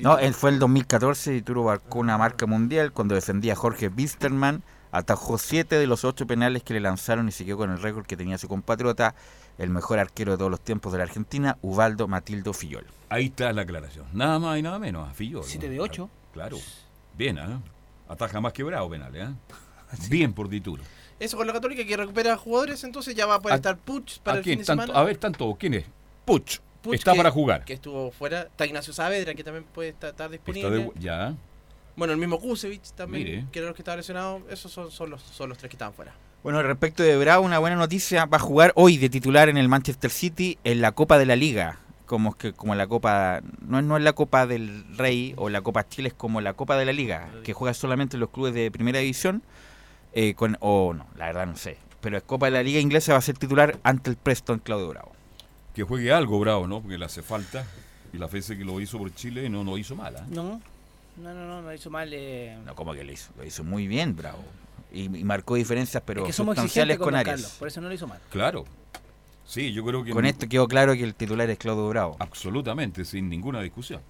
[0.00, 3.88] No, él fue el 2014 y Turo marcó una marca mundial cuando defendía a Jorge
[3.88, 4.62] Wisterman,
[4.96, 8.16] atajó siete de los ocho penales que le lanzaron y siguió con el récord que
[8.16, 9.14] tenía su compatriota,
[9.58, 12.86] el mejor arquero de todos los tiempos de la Argentina, Ubaldo Matildo Fillol.
[13.08, 14.06] Ahí está la aclaración.
[14.12, 15.42] Nada más y nada menos, a Fillol.
[15.42, 15.46] ¿no?
[15.48, 16.10] Siete de ocho.
[16.32, 16.56] Claro.
[17.16, 17.60] Bien, ¿ah?
[18.08, 19.34] Ataja más quebrado penales, ¿ah?
[20.08, 20.82] Bien por Dituro.
[21.18, 24.18] Eso con la Católica que recupera jugadores, entonces ya va a poder ¿A- estar Puch
[24.18, 24.58] para ¿A el quién?
[24.58, 25.00] fin de Tanto- semana.
[25.00, 25.84] a ver, tanto, ¿quién es?
[26.26, 26.58] Puch.
[26.82, 27.64] Puch, Está que- para jugar.
[27.64, 28.42] Que estuvo fuera.
[28.42, 30.92] Está Ignacio Saavedra, que también puede estar, estar Está disponible.
[30.94, 31.34] de, ya.
[31.96, 33.44] Bueno, el mismo Kusevich también, Mire.
[33.50, 34.42] que era los que estaban lesionados.
[34.50, 36.14] Esos son, son, los, son los tres que estaban fuera.
[36.42, 39.68] Bueno, respecto de Bravo, una buena noticia, va a jugar hoy de titular en el
[39.68, 41.78] Manchester City en la Copa de la Liga.
[42.04, 45.48] Como es que como la Copa, no, es- no es la Copa del Rey o
[45.48, 48.54] la Copa Chile, es como la Copa de la Liga, que juega solamente los clubes
[48.54, 49.42] de primera división,
[50.12, 51.78] eh, con, o no, la verdad no sé.
[52.00, 54.88] Pero es Copa de la Liga inglesa va a ser titular ante el Preston Claudio
[54.90, 55.12] Bravo.
[55.74, 56.80] Que juegue algo bravo, ¿no?
[56.80, 57.66] Porque le hace falta.
[58.12, 60.24] Y la veces que lo hizo por Chile no lo hizo mal, ¿ah?
[60.30, 60.60] No,
[61.18, 62.10] no, no, no, no hizo mal.
[62.12, 64.42] Eh, No, como que lo hizo, lo hizo muy bien Bravo.
[64.92, 67.36] Y, y marcó diferencias, pero es que somos sustanciales exigentes con con Don Arias.
[67.42, 68.20] Carlos, por eso no lo hizo mal.
[68.30, 68.64] Claro.
[69.44, 70.10] Sí, yo creo que.
[70.12, 72.16] Con esto quedó claro que el titular es Claudio Bravo.
[72.18, 74.00] Absolutamente, sin ninguna discusión.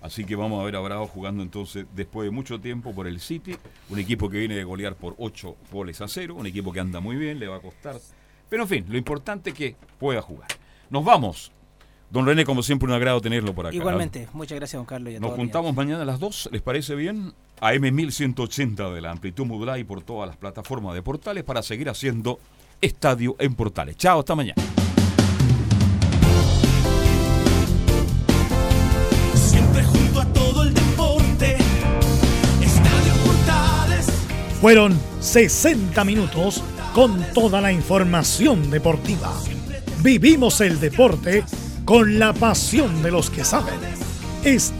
[0.00, 3.20] Así que vamos a ver a Bravo jugando entonces después de mucho tiempo por el
[3.20, 3.56] City,
[3.88, 7.00] un equipo que viene de golear por 8 goles a 0, un equipo que anda
[7.00, 7.96] muy bien, le va a costar.
[8.50, 10.48] Pero en fin, lo importante es que pueda jugar.
[10.90, 11.52] Nos vamos.
[12.10, 13.74] Don René, como siempre, un agrado tenerlo por acá.
[13.74, 15.12] Igualmente, muchas gracias, don Carlos.
[15.12, 17.32] Y a Nos juntamos mañana a las 2, ¿les parece bien?
[17.60, 21.88] A M1180 de la amplitud modulada y por todas las plataformas de portales para seguir
[21.88, 22.38] haciendo
[22.80, 23.96] estadio en portales.
[23.96, 24.62] Chao, hasta mañana.
[29.34, 31.56] Siempre junto a todo el deporte.
[32.62, 34.06] Estadio Portales.
[34.60, 36.62] Fueron 60 minutos
[36.94, 39.32] con toda la información deportiva.
[40.02, 41.44] Vivimos el deporte
[41.84, 43.78] con la pasión de los que saben.
[44.44, 44.74] Está